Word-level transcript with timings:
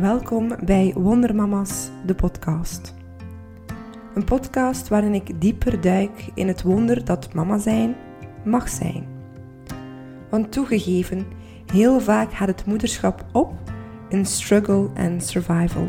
Welkom 0.00 0.56
bij 0.64 0.92
Wondermama's, 0.96 1.90
de 2.06 2.14
podcast. 2.14 2.94
Een 4.14 4.24
podcast 4.24 4.88
waarin 4.88 5.14
ik 5.14 5.40
dieper 5.40 5.80
duik 5.80 6.30
in 6.34 6.48
het 6.48 6.62
wonder 6.62 7.04
dat 7.04 7.34
mama 7.34 7.58
zijn 7.58 7.96
mag 8.44 8.68
zijn. 8.68 9.06
Want 10.30 10.52
toegegeven, 10.52 11.26
heel 11.72 12.00
vaak 12.00 12.32
gaat 12.32 12.48
het 12.48 12.66
moederschap 12.66 13.24
op 13.32 13.52
in 14.08 14.26
struggle 14.26 14.90
en 14.94 15.20
survival. 15.20 15.86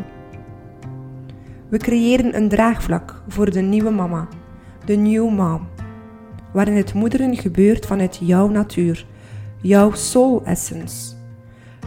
We 1.69 1.77
creëren 1.77 2.35
een 2.35 2.49
draagvlak 2.49 3.23
voor 3.27 3.51
de 3.51 3.61
nieuwe 3.61 3.91
mama, 3.91 4.27
de 4.85 4.95
new 4.95 5.29
mom, 5.29 5.67
waarin 6.53 6.75
het 6.75 6.93
moederen 6.93 7.35
gebeurt 7.35 7.85
vanuit 7.85 8.19
jouw 8.21 8.47
natuur, 8.47 9.05
jouw 9.61 9.91
soul 9.91 10.45
essence 10.45 11.16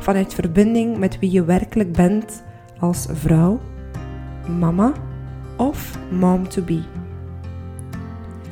vanuit 0.01 0.35
verbinding 0.35 0.99
met 0.99 1.19
wie 1.19 1.31
je 1.31 1.45
werkelijk 1.45 1.93
bent 1.93 2.43
als 2.79 3.07
vrouw, 3.13 3.61
mama 4.59 4.93
of 5.57 5.99
mom 6.11 6.49
to 6.49 6.63
be. 6.63 6.83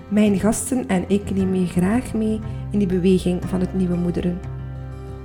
Mijn 0.08 0.38
gasten 0.38 0.88
en 0.88 1.04
ik 1.08 1.30
nemen 1.34 1.60
je 1.60 1.66
graag 1.66 2.14
mee 2.14 2.40
in 2.70 2.78
die 2.78 2.88
beweging 2.88 3.44
van 3.44 3.60
het 3.60 3.74
nieuwe 3.74 3.96
moederen, 3.96 4.40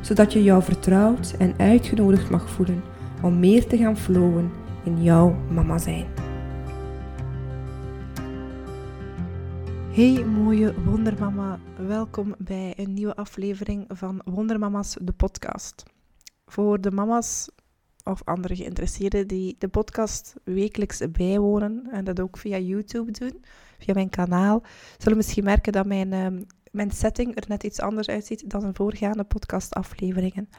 zodat 0.02 0.34
je 0.34 0.44
jou 0.44 0.64
vertrouwd 0.64 1.36
en 1.40 1.54
uitgenodigd 1.58 2.30
mag 2.30 2.50
voelen 2.50 2.84
om 3.22 3.40
meer 3.40 3.68
te 3.68 3.78
gaan 3.78 3.98
flowen 3.98 4.52
in 4.84 5.04
jouw 5.04 5.36
mama 5.52 5.78
zijn. 5.78 6.06
Hey 9.92 10.26
mooie 10.26 10.74
wondermama, 10.86 11.60
welkom 11.88 12.36
bij 12.38 12.74
een 12.78 12.94
nieuwe 12.94 13.16
aflevering 13.16 13.86
van 13.88 14.22
Wondermama's 14.26 14.98
de 15.02 15.12
podcast 15.12 15.93
voor 16.54 16.82
de 16.82 16.92
mama's 16.92 17.50
of 18.04 18.22
andere 18.24 18.56
geïnteresseerden 18.56 19.28
die 19.28 19.56
de 19.58 19.68
podcast 19.68 20.34
wekelijks 20.44 21.02
bijwonen 21.12 21.88
en 21.92 22.04
dat 22.04 22.20
ook 22.20 22.38
via 22.38 22.58
YouTube 22.58 23.12
doen, 23.12 23.44
via 23.80 23.94
mijn 23.94 24.10
kanaal, 24.10 24.64
zullen 24.98 25.18
misschien 25.18 25.44
merken 25.44 25.72
dat 25.72 25.86
mijn, 25.86 26.14
ehm, 26.14 26.42
mijn 26.72 26.92
setting 26.92 27.36
er 27.36 27.44
net 27.48 27.64
iets 27.64 27.80
anders 27.80 28.08
uitziet 28.08 28.50
dan 28.50 28.62
de 28.62 28.70
voorgaande 28.74 29.24
podcastafleveringen. 29.24 30.50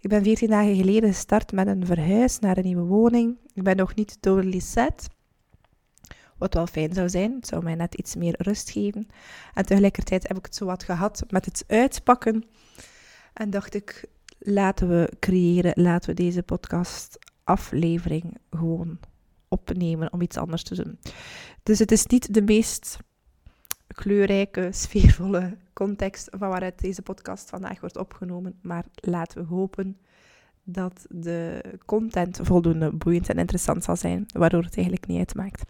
Ik 0.00 0.08
ben 0.08 0.22
14 0.22 0.48
dagen 0.48 0.76
geleden 0.76 1.12
gestart 1.12 1.52
met 1.52 1.66
een 1.66 1.86
verhuis 1.86 2.38
naar 2.38 2.56
een 2.56 2.64
nieuwe 2.64 2.86
woning. 2.86 3.36
Ik 3.54 3.62
ben 3.62 3.76
nog 3.76 3.94
niet 3.94 4.16
totally 4.20 4.60
set, 4.60 5.08
wat 6.38 6.54
wel 6.54 6.66
fijn 6.66 6.94
zou 6.94 7.08
zijn. 7.08 7.34
Het 7.34 7.46
zou 7.46 7.62
mij 7.62 7.74
net 7.74 7.94
iets 7.94 8.14
meer 8.14 8.34
rust 8.38 8.70
geven. 8.70 9.06
En 9.54 9.66
tegelijkertijd 9.66 10.28
heb 10.28 10.36
ik 10.36 10.44
het 10.44 10.54
zo 10.54 10.64
wat 10.64 10.82
gehad 10.82 11.24
met 11.28 11.44
het 11.44 11.64
uitpakken. 11.66 12.44
En 13.32 13.50
dacht 13.50 13.74
ik, 13.74 14.10
laten 14.44 14.88
we 14.88 15.12
creëren, 15.18 15.82
laten 15.82 16.10
we 16.10 16.22
deze 16.22 16.42
podcast 16.42 17.18
aflevering 17.44 18.38
gewoon 18.50 18.98
opnemen 19.48 20.12
om 20.12 20.20
iets 20.20 20.36
anders 20.36 20.62
te 20.62 20.74
doen. 20.74 20.98
Dus 21.62 21.78
het 21.78 21.92
is 21.92 22.06
niet 22.06 22.34
de 22.34 22.42
meest 22.42 22.98
kleurrijke, 23.86 24.68
sfeervolle 24.82 25.56
context 25.72 26.28
van 26.30 26.48
waaruit 26.48 26.80
deze 26.80 27.02
podcast 27.02 27.50
vandaag 27.50 27.80
wordt 27.80 27.96
opgenomen, 27.96 28.58
maar 28.62 28.84
laten 28.94 29.42
we 29.42 29.54
hopen 29.54 29.98
dat 30.64 31.06
de 31.08 31.62
content 31.86 32.38
voldoende 32.42 32.92
boeiend 32.92 33.28
en 33.28 33.38
interessant 33.38 33.84
zal 33.84 33.96
zijn, 33.96 34.26
waardoor 34.32 34.62
het 34.62 34.76
eigenlijk 34.76 35.06
niet 35.06 35.18
uitmaakt. 35.18 35.62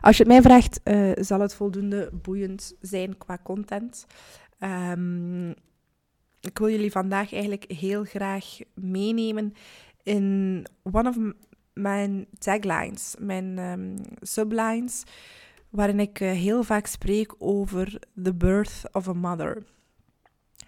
Als 0.00 0.16
je 0.16 0.22
het 0.22 0.32
mij 0.32 0.42
vraagt, 0.42 0.80
uh, 0.84 1.12
zal 1.14 1.40
het 1.40 1.54
voldoende 1.54 2.10
boeiend 2.12 2.74
zijn 2.80 3.18
qua 3.18 3.38
content. 3.42 4.06
Um, 4.58 5.54
ik 6.42 6.58
wil 6.58 6.68
jullie 6.68 6.90
vandaag 6.90 7.32
eigenlijk 7.32 7.64
heel 7.72 8.04
graag 8.04 8.58
meenemen 8.74 9.54
in 10.02 10.66
one 10.82 11.08
of 11.08 11.16
mijn 11.72 12.26
taglines, 12.38 13.14
mijn 13.18 13.58
um, 13.58 13.96
sublines, 14.20 15.02
waarin 15.70 16.00
ik 16.00 16.20
uh, 16.20 16.30
heel 16.30 16.62
vaak 16.62 16.86
spreek 16.86 17.34
over 17.38 17.98
the 18.22 18.34
birth 18.34 18.82
of 18.92 19.08
a 19.08 19.12
mother. 19.12 19.62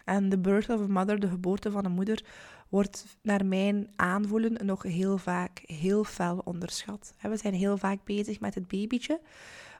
En 0.04 0.28
the 0.28 0.38
birth 0.38 0.68
of 0.68 0.80
a 0.80 0.86
mother, 0.86 1.20
de 1.20 1.28
geboorte 1.28 1.70
van 1.70 1.84
een 1.84 1.92
moeder, 1.92 2.24
wordt 2.68 3.16
naar 3.22 3.46
mijn 3.46 3.88
aanvoelen 3.96 4.66
nog 4.66 4.82
heel 4.82 5.18
vaak 5.18 5.62
heel 5.66 6.04
fel 6.04 6.40
onderschat. 6.44 7.14
We 7.20 7.36
zijn 7.36 7.54
heel 7.54 7.76
vaak 7.76 8.04
bezig 8.04 8.40
met 8.40 8.54
het 8.54 8.68
babytje, 8.68 9.20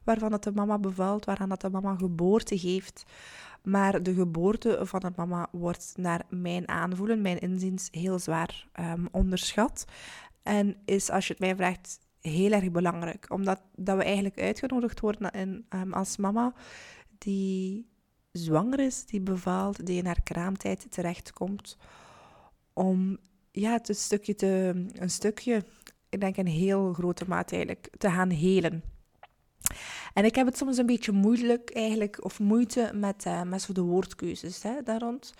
waarvan 0.05 0.31
dat 0.31 0.45
de 0.45 0.53
mama 0.53 0.79
bevalt, 0.79 1.25
waaraan 1.25 1.49
dat 1.49 1.61
de 1.61 1.71
mama 1.71 1.97
geboorte 1.97 2.59
geeft. 2.59 3.03
Maar 3.63 4.03
de 4.03 4.15
geboorte 4.15 4.79
van 4.83 5.05
een 5.05 5.13
mama 5.17 5.49
wordt 5.53 5.93
naar 5.97 6.23
mijn 6.29 6.69
aanvoelen, 6.69 7.23
mijn 7.23 7.39
inziens, 7.39 7.89
heel 7.91 8.19
zwaar 8.19 8.69
um, 8.81 9.09
onderschat. 9.11 9.85
En 10.43 10.77
is, 10.85 11.11
als 11.11 11.27
je 11.27 11.33
het 11.33 11.43
mij 11.43 11.57
vraagt, 11.57 11.99
heel 12.21 12.53
erg 12.53 12.71
belangrijk. 12.71 13.27
Omdat 13.29 13.63
dat 13.77 13.97
we 13.97 14.05
eigenlijk 14.05 14.41
uitgenodigd 14.41 15.01
worden 15.01 15.31
in, 15.31 15.67
um, 15.69 15.93
als 15.93 16.17
mama 16.17 16.53
die 17.19 17.87
zwanger 18.33 18.81
is, 18.81 19.07
die 19.07 19.21
bevaalt, 19.21 19.87
die 19.87 19.99
in 19.99 20.07
haar 20.07 20.23
kraamtijd 20.23 20.87
terechtkomt. 20.91 21.77
Om 22.73 23.19
ja, 23.51 23.73
het 23.73 23.97
stukje 23.97 24.35
te, 24.35 24.87
een 24.93 25.11
stukje, 25.11 25.65
ik 26.09 26.21
denk 26.21 26.37
een 26.37 26.47
heel 26.47 26.93
grote 26.93 27.25
mate 27.29 27.55
eigenlijk, 27.55 27.89
te 27.99 28.11
gaan 28.11 28.31
helen. 28.31 28.83
En 30.15 30.25
ik 30.25 30.35
heb 30.35 30.47
het 30.47 30.57
soms 30.57 30.79
een 30.79 30.87
beetje 30.87 31.13
moeilijk 31.13 31.71
eigenlijk, 31.71 32.25
of 32.25 32.41
moeite 32.41 32.91
met, 32.95 33.25
uh, 33.27 33.43
met 33.43 33.63
zo 33.63 33.73
de 33.73 33.81
woordkeuzes 33.81 34.63
hè, 34.63 34.83
daar 34.83 35.01
rond. 35.01 35.35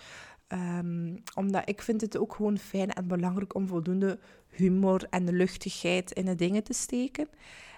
Um, 0.47 1.23
omdat 1.35 1.69
ik 1.69 1.81
vind 1.81 2.01
het 2.01 2.17
ook 2.17 2.35
gewoon 2.35 2.57
fijn 2.57 2.93
en 2.93 3.07
belangrijk 3.07 3.55
om 3.55 3.67
voldoende 3.67 4.19
humor 4.49 5.07
en 5.09 5.35
luchtigheid 5.35 6.11
in 6.11 6.25
de 6.25 6.35
dingen 6.35 6.63
te 6.63 6.73
steken. 6.73 7.27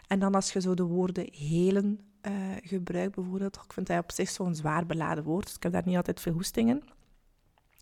En 0.07 0.19
dan 0.19 0.35
als 0.35 0.53
je 0.53 0.61
zo 0.61 0.73
de 0.73 0.83
woorden 0.83 1.29
helen 1.31 1.99
uh, 2.21 2.33
gebruikt 2.61 3.15
bijvoorbeeld, 3.15 3.55
ik 3.55 3.73
vind 3.73 3.87
dat 3.87 4.03
op 4.03 4.11
zich 4.11 4.29
zo'n 4.29 4.55
zwaar 4.55 4.85
beladen 4.85 5.23
woord, 5.23 5.45
dus 5.45 5.55
ik 5.55 5.63
heb 5.63 5.71
daar 5.71 5.85
niet 5.85 5.95
altijd 5.95 6.21
veel 6.21 6.33
hoestingen. 6.33 6.83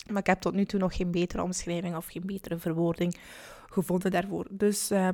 Maar 0.10 0.20
ik 0.20 0.28
heb 0.28 0.40
tot 0.40 0.54
nu 0.54 0.66
toe 0.66 0.80
nog 0.80 0.96
geen 0.96 1.12
betere 1.12 1.44
omschrijving 1.44 1.96
of 1.96 2.08
geen 2.08 2.26
betere 2.26 2.58
verwoording 2.58 3.18
gevonden 3.70 4.12
daarvoor. 4.12 4.48
Dus 4.50 4.92
uh, 4.92 5.10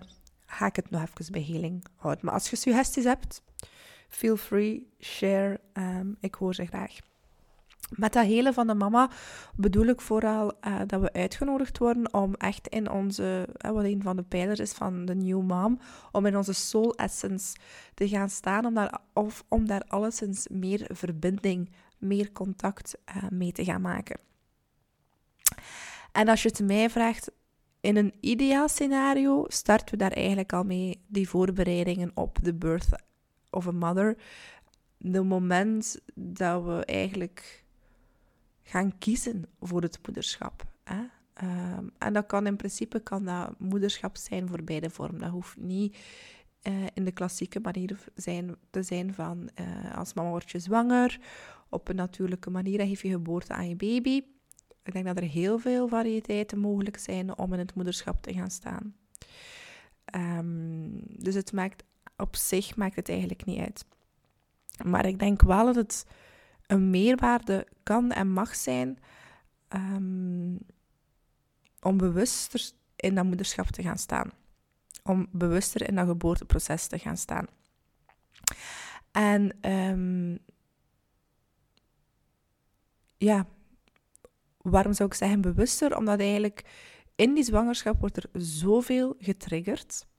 ga 0.52 0.66
ik 0.66 0.76
het 0.76 0.90
nog 0.90 1.02
even 1.02 1.32
bij 1.32 1.42
heling 1.42 1.86
houden. 1.96 2.26
Maar 2.26 2.34
als 2.34 2.50
je 2.50 2.56
suggesties 2.56 3.04
hebt, 3.04 3.42
feel 4.10 4.38
free, 4.38 4.94
share. 5.00 5.60
Um, 5.74 6.18
ik 6.20 6.36
hoor 6.36 6.56
ze 6.56 6.66
graag. 6.66 6.98
Met 7.92 8.14
dat 8.14 8.26
hele 8.26 8.54
van 8.54 8.68
de 8.68 8.74
mama 8.74 9.10
bedoel 9.56 9.86
ik 9.86 10.02
vooral 10.02 10.54
uh, 10.68 10.80
dat 10.88 11.02
we 11.02 11.14
uitgenodigd 11.14 11.78
worden 11.78 12.14
om 12.14 12.36
echt 12.36 12.68
in 12.68 12.90
onze, 12.90 13.48
uh, 13.66 13.72
wat 13.72 13.84
een 13.84 14.02
van 14.02 14.16
de 14.16 14.24
pijlers 14.24 14.60
is 14.60 14.72
van 14.72 15.06
de 15.06 15.16
New 15.16 15.42
Mom, 15.42 15.80
om 16.12 16.26
in 16.26 16.38
onze 16.38 16.54
soul 16.54 16.96
essence 16.96 17.56
te 17.94 18.08
gaan 18.08 18.30
staan, 18.30 18.66
om 18.66 18.74
daar, 18.74 19.00
of 19.14 19.44
om 19.48 19.68
daar 19.68 19.84
alleszins 19.88 20.48
meer 20.48 20.90
verbinding, 20.94 21.72
meer 21.98 22.32
contact 22.32 22.98
uh, 23.16 23.30
mee 23.30 23.52
te 23.52 23.64
gaan 23.64 23.82
maken. 23.82 24.20
En 26.12 26.28
als 26.28 26.42
je 26.42 26.50
het 26.50 26.60
mij 26.60 26.90
vraagt, 26.90 27.32
in 27.82 27.96
een 27.96 28.14
ideaal 28.20 28.68
scenario 28.68 29.46
starten 29.48 29.92
we 29.92 29.98
daar 29.98 30.12
eigenlijk 30.12 30.54
al 30.54 30.64
mee, 30.64 31.02
die 31.08 31.30
voorbereidingen 31.30 32.12
op 32.14 32.38
de 32.42 32.54
birth 32.54 32.90
of 33.50 33.68
a 33.68 33.72
mother. 33.72 34.18
De 34.98 35.22
moment 35.22 36.00
dat 36.16 36.64
we 36.64 36.86
eigenlijk 36.86 37.66
gaan 38.64 38.98
kiezen 38.98 39.46
voor 39.60 39.82
het 39.82 40.00
moederschap. 40.06 40.64
Hè? 40.84 41.04
Um, 41.44 41.92
en 41.98 42.14
dat 42.14 42.26
kan 42.26 42.46
in 42.48 42.56
principe 42.56 43.00
kan 43.00 43.26
dat 43.26 43.60
moederschap 43.60 44.18
zijn 44.18 44.48
voor 44.48 44.64
beide 44.64 44.90
vormen. 44.90 45.22
Dat 45.22 45.30
hoeft 45.30 45.58
niet 45.58 45.98
uh, 46.64 46.74
in 46.94 47.06
de 47.06 47.12
klassieke 47.12 47.60
manier 47.60 48.04
zijn, 48.16 48.56
te 48.70 48.84
zijn 48.84 49.14
van 49.14 49.50
uh, 49.60 49.98
als 49.98 50.14
mama 50.14 50.30
word 50.30 50.52
je 50.52 50.60
zwanger, 50.60 51.20
op 51.70 51.88
een 51.88 51.96
natuurlijke 51.96 52.50
manier, 52.50 52.78
dan 52.78 52.88
geef 52.88 53.02
je 53.02 53.10
geboorte 53.10 53.54
aan 53.54 53.70
je 53.70 53.76
baby. 53.76 54.24
Ik 54.84 54.94
denk 54.94 55.06
dat 55.06 55.18
er 55.18 55.24
heel 55.24 55.60
veel 55.60 55.88
variëteiten 55.88 56.60
mogelijk 56.60 56.98
zijn 56.98 57.38
om 57.38 57.54
in 57.54 57.60
het 57.60 57.76
moederschap 57.76 58.22
te 58.22 58.34
gaan 58.34 58.52
staan. 58.52 58.96
Um, 60.16 61.02
dus 61.06 61.36
het 61.36 61.54
maakt 61.54 61.84
op 62.18 62.36
zich 62.36 62.76
maakt 62.76 62.96
het 62.96 63.10
eigenlijk 63.10 63.46
niet 63.46 63.60
uit. 63.60 63.86
Maar 64.84 65.06
ik 65.06 65.20
denk 65.20 65.42
wel 65.42 65.66
dat 65.66 65.76
het 65.76 66.06
een 66.68 66.90
meerwaarde 66.90 67.68
kan 67.84 68.12
en 68.12 68.32
mag 68.32 68.56
zijn 68.56 69.00
um, 69.70 70.58
om 71.82 71.98
bewuster 71.98 72.72
in 72.96 73.16
dat 73.16 73.26
moederschap 73.26 73.68
te 73.68 73.82
gaan 73.82 73.98
staan. 73.98 74.32
Om 75.04 75.28
bewuster 75.32 75.88
in 75.88 75.96
dat 75.96 76.08
geboorteproces 76.08 76.88
te 76.88 77.00
gaan 77.00 77.18
staan. 77.18 77.46
En 79.12 79.72
um, 79.72 80.40
ja, 83.18 83.46
waarom 84.61 84.93
zou 84.93 85.09
ik 85.09 85.16
zeggen 85.16 85.41
bewuster? 85.41 85.97
Omdat 85.97 86.19
eigenlijk 86.19 86.66
in 87.16 87.34
die 87.34 87.43
zwangerschap 87.43 87.99
wordt 87.99 88.17
er 88.17 88.29
zoveel 88.34 89.16
getriggerd. 89.19 90.09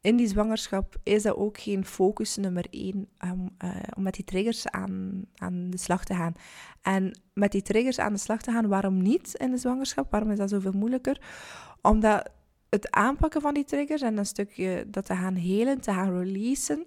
in 0.00 0.16
die 0.16 0.26
zwangerschap 0.26 0.96
is 1.02 1.22
dat 1.22 1.36
ook 1.36 1.58
geen 1.58 1.84
focus 1.84 2.36
nummer 2.36 2.66
één 2.70 3.08
um, 3.24 3.56
om 3.96 4.02
met 4.02 4.14
die 4.14 4.24
triggers 4.24 4.68
aan, 4.68 5.24
aan 5.34 5.70
de 5.70 5.78
slag 5.78 6.04
te 6.04 6.14
gaan. 6.14 6.34
En 6.82 7.20
met 7.32 7.52
die 7.52 7.62
triggers 7.62 7.98
aan 7.98 8.12
de 8.12 8.18
slag 8.18 8.42
te 8.42 8.50
gaan, 8.50 8.68
waarom 8.68 9.02
niet 9.02 9.34
in 9.34 9.50
de 9.50 9.56
zwangerschap? 9.56 10.10
Waarom 10.10 10.30
is 10.30 10.38
dat 10.38 10.50
zoveel 10.50 10.72
moeilijker? 10.72 11.20
Omdat 11.82 12.30
het 12.68 12.90
aanpakken 12.90 13.40
van 13.40 13.54
die 13.54 13.64
triggers 13.64 14.02
en 14.02 14.16
een 14.16 14.26
stukje 14.26 14.84
dat 14.86 15.06
te 15.06 15.14
gaan 15.14 15.34
helen, 15.34 15.80
te 15.80 15.92
gaan 15.92 16.18
releasen, 16.18 16.86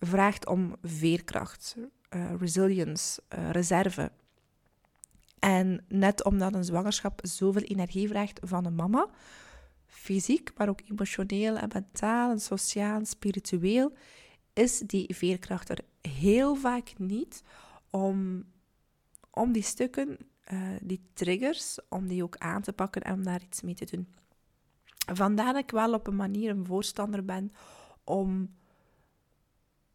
vraagt 0.00 0.46
om 0.46 0.76
veerkracht, 0.82 1.76
uh, 2.14 2.30
resilience, 2.38 3.22
uh, 3.38 3.50
reserve. 3.50 4.10
En 5.42 5.84
net 5.88 6.24
omdat 6.24 6.54
een 6.54 6.64
zwangerschap 6.64 7.20
zoveel 7.22 7.62
energie 7.62 8.08
vraagt 8.08 8.40
van 8.42 8.64
een 8.64 8.74
mama, 8.74 9.08
fysiek, 9.86 10.50
maar 10.56 10.68
ook 10.68 10.80
emotioneel 10.90 11.56
en 11.56 11.70
mentaal 11.72 12.30
en 12.30 12.40
sociaal 12.40 12.98
en 12.98 13.06
spiritueel, 13.06 13.92
is 14.52 14.78
die 14.78 15.14
veerkracht 15.14 15.68
er 15.68 15.78
heel 16.00 16.54
vaak 16.54 16.92
niet 16.98 17.42
om, 17.90 18.44
om 19.30 19.52
die 19.52 19.62
stukken, 19.62 20.18
uh, 20.52 20.60
die 20.82 21.02
triggers, 21.12 21.78
om 21.88 22.06
die 22.06 22.22
ook 22.22 22.36
aan 22.36 22.62
te 22.62 22.72
pakken 22.72 23.02
en 23.02 23.14
om 23.14 23.24
daar 23.24 23.42
iets 23.42 23.62
mee 23.62 23.74
te 23.74 23.84
doen. 23.84 24.14
Vandaar 25.12 25.52
dat 25.52 25.62
ik 25.62 25.70
wel 25.70 25.92
op 25.92 26.06
een 26.06 26.16
manier 26.16 26.50
een 26.50 26.66
voorstander 26.66 27.24
ben 27.24 27.52
om, 28.04 28.54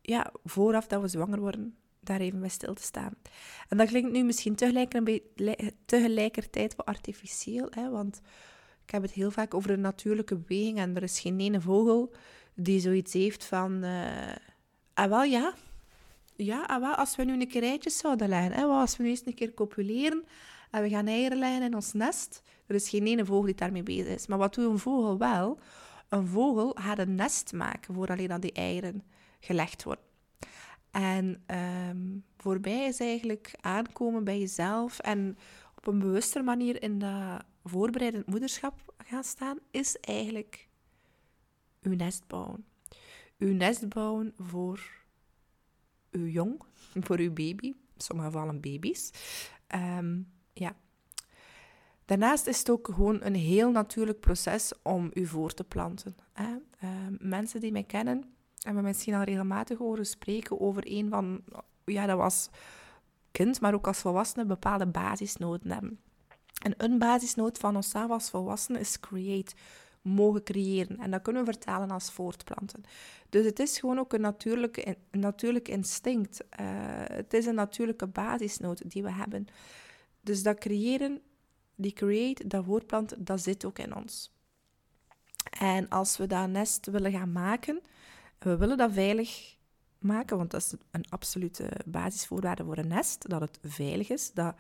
ja, 0.01 0.31
vooraf 0.43 0.87
dat 0.87 1.01
we 1.01 1.07
zwanger 1.07 1.39
worden, 1.39 1.77
daar 2.07 2.19
even 2.19 2.39
bij 2.39 2.49
stil 2.49 2.73
te 2.73 2.83
staan. 2.83 3.13
En 3.69 3.77
dat 3.77 3.87
klinkt 3.87 4.11
nu 4.11 4.23
misschien 4.23 4.55
tegelijkertijd 5.85 6.75
wat 6.75 6.85
artificieel, 6.85 7.67
hè, 7.69 7.89
want 7.89 8.21
ik 8.83 8.91
heb 8.91 9.01
het 9.01 9.11
heel 9.11 9.31
vaak 9.31 9.53
over 9.53 9.69
een 9.69 9.81
natuurlijke 9.81 10.35
beweging 10.35 10.77
en 10.77 10.95
er 10.95 11.03
is 11.03 11.19
geen 11.19 11.39
ene 11.39 11.61
vogel 11.61 12.13
die 12.53 12.79
zoiets 12.79 13.13
heeft 13.13 13.45
van... 13.45 13.83
Uh, 13.83 14.35
ah 14.93 15.09
wel, 15.09 15.23
ja. 15.23 15.53
Ja, 16.35 16.63
ah 16.63 16.81
wel, 16.81 16.95
als 16.95 17.15
we 17.15 17.23
nu 17.23 17.33
een 17.33 17.47
keer 17.47 17.63
eitjes 17.63 17.97
zouden 17.97 18.29
leggen, 18.29 18.51
hè, 18.51 18.63
als 18.63 18.97
we 18.97 19.03
nu 19.03 19.09
eens 19.09 19.25
een 19.25 19.33
keer 19.33 19.53
copuleren 19.53 20.23
en 20.71 20.81
we 20.81 20.89
gaan 20.89 21.07
eieren 21.07 21.37
leggen 21.37 21.61
in 21.61 21.75
ons 21.75 21.93
nest, 21.93 22.41
er 22.67 22.75
is 22.75 22.89
geen 22.89 23.07
ene 23.07 23.25
vogel 23.25 23.45
die 23.45 23.55
daarmee 23.55 23.83
bezig 23.83 24.15
is. 24.15 24.27
Maar 24.27 24.37
wat 24.37 24.53
doet 24.53 24.71
een 24.71 24.79
vogel 24.79 25.17
wel? 25.17 25.59
Een 26.09 26.27
vogel 26.27 26.75
gaat 26.79 26.99
een 26.99 27.15
nest 27.15 27.53
maken 27.53 27.93
voor 27.93 28.07
alleen 28.07 28.27
dat 28.27 28.41
die 28.41 28.51
eieren 28.51 29.03
gelegd 29.39 29.83
worden. 29.83 30.03
En 30.91 31.43
um, 31.89 32.23
voorbij 32.37 32.87
is 32.87 32.99
eigenlijk 32.99 33.55
aankomen 33.61 34.23
bij 34.23 34.39
jezelf 34.39 34.99
en 34.99 35.37
op 35.75 35.87
een 35.87 35.99
bewuster 35.99 36.43
manier 36.43 36.81
in 36.81 36.99
dat 36.99 37.43
voorbereidend 37.63 38.25
moederschap 38.25 38.93
gaan 38.97 39.23
staan, 39.23 39.59
is 39.71 39.97
eigenlijk 39.99 40.67
uw 41.81 41.95
nest 41.95 42.27
bouwen. 42.27 42.65
Uw 43.37 43.53
nest 43.53 43.89
bouwen 43.89 44.33
voor 44.37 45.05
uw 46.11 46.25
jong, 46.25 46.61
voor 47.05 47.17
uw 47.17 47.33
baby, 47.33 47.67
in 47.67 47.77
sommige 47.97 48.29
gevallen 48.29 48.61
baby's. 48.61 49.11
Um, 49.75 50.31
ja. 50.53 50.75
Daarnaast 52.05 52.47
is 52.47 52.59
het 52.59 52.69
ook 52.69 52.87
gewoon 52.87 53.23
een 53.23 53.35
heel 53.35 53.71
natuurlijk 53.71 54.19
proces 54.19 54.73
om 54.83 55.11
u 55.13 55.25
voor 55.25 55.53
te 55.53 55.63
planten. 55.63 56.15
Um, 56.39 57.17
mensen 57.19 57.59
die 57.59 57.71
mij 57.71 57.83
kennen, 57.83 58.36
hebben 58.73 58.83
misschien 58.83 59.13
al 59.13 59.23
regelmatig 59.23 59.77
horen 59.77 60.05
spreken 60.05 60.59
over 60.59 60.83
een 60.85 61.09
van, 61.09 61.43
ja, 61.85 62.05
dat 62.05 62.17
was 62.17 62.49
kind, 63.31 63.61
maar 63.61 63.73
ook 63.73 63.87
als 63.87 63.97
volwassene, 63.97 64.45
bepaalde 64.45 64.87
basisnoden 64.87 65.71
hebben. 65.71 65.99
En 66.63 66.73
een 66.77 66.97
basisnood 66.97 67.57
van 67.57 67.75
onszelf 67.75 68.09
als 68.09 68.29
volwassenen 68.29 68.81
is 68.81 68.99
create, 68.99 69.55
mogen 70.01 70.43
creëren. 70.43 70.97
En 70.97 71.11
dat 71.11 71.21
kunnen 71.21 71.45
we 71.45 71.51
vertalen 71.51 71.91
als 71.91 72.11
voortplanten. 72.11 72.83
Dus 73.29 73.45
het 73.45 73.59
is 73.59 73.79
gewoon 73.79 73.99
ook 73.99 74.13
een 74.13 74.21
natuurlijke, 74.21 74.87
een 74.87 75.19
natuurlijk 75.19 75.67
instinct. 75.67 76.41
Uh, 76.41 76.67
het 77.03 77.33
is 77.33 77.45
een 77.45 77.55
natuurlijke 77.55 78.07
basisnood 78.07 78.89
die 78.91 79.03
we 79.03 79.11
hebben. 79.11 79.47
Dus 80.21 80.43
dat 80.43 80.59
creëren, 80.59 81.21
die 81.75 81.93
create, 81.93 82.47
dat 82.47 82.65
voortplanten, 82.65 83.23
dat 83.23 83.41
zit 83.41 83.65
ook 83.65 83.79
in 83.79 83.95
ons. 83.95 84.31
En 85.59 85.89
als 85.89 86.17
we 86.17 86.27
dat 86.27 86.49
nest 86.49 86.85
willen 86.85 87.11
gaan 87.11 87.31
maken, 87.31 87.81
we 88.39 88.57
willen 88.57 88.77
dat 88.77 88.91
veilig 88.91 89.55
maken, 89.99 90.37
want 90.37 90.51
dat 90.51 90.61
is 90.61 90.73
een 90.91 91.05
absolute 91.09 91.69
basisvoorwaarde 91.85 92.63
voor 92.63 92.77
een 92.77 92.87
nest, 92.87 93.29
dat 93.29 93.41
het 93.41 93.59
veilig 93.63 94.09
is, 94.09 94.31
dat 94.33 94.55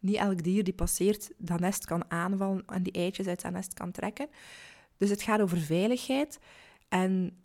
niet 0.00 0.16
elk 0.16 0.42
dier 0.42 0.64
die 0.64 0.74
passeert 0.74 1.30
dat 1.36 1.60
nest 1.60 1.84
kan 1.84 2.10
aanvallen 2.10 2.62
en 2.66 2.82
die 2.82 2.92
eitjes 2.92 3.26
uit 3.26 3.42
dat 3.42 3.52
nest 3.52 3.74
kan 3.74 3.90
trekken. 3.90 4.28
Dus 4.96 5.10
het 5.10 5.22
gaat 5.22 5.40
over 5.40 5.58
veiligheid. 5.58 6.38
En 6.88 7.42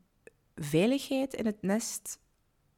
veiligheid 0.56 1.34
in 1.34 1.46
het 1.46 1.62
nest 1.62 2.20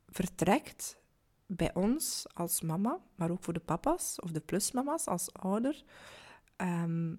vertrekt 0.08 0.98
bij 1.46 1.74
ons 1.74 2.26
als 2.34 2.62
mama, 2.62 3.00
maar 3.16 3.32
ook 3.32 3.44
voor 3.44 3.54
de 3.54 3.60
papa's 3.60 4.22
of 4.22 4.32
de 4.32 4.40
plusmama's 4.40 5.06
als 5.06 5.34
ouder, 5.34 5.84
ehm, 6.56 7.16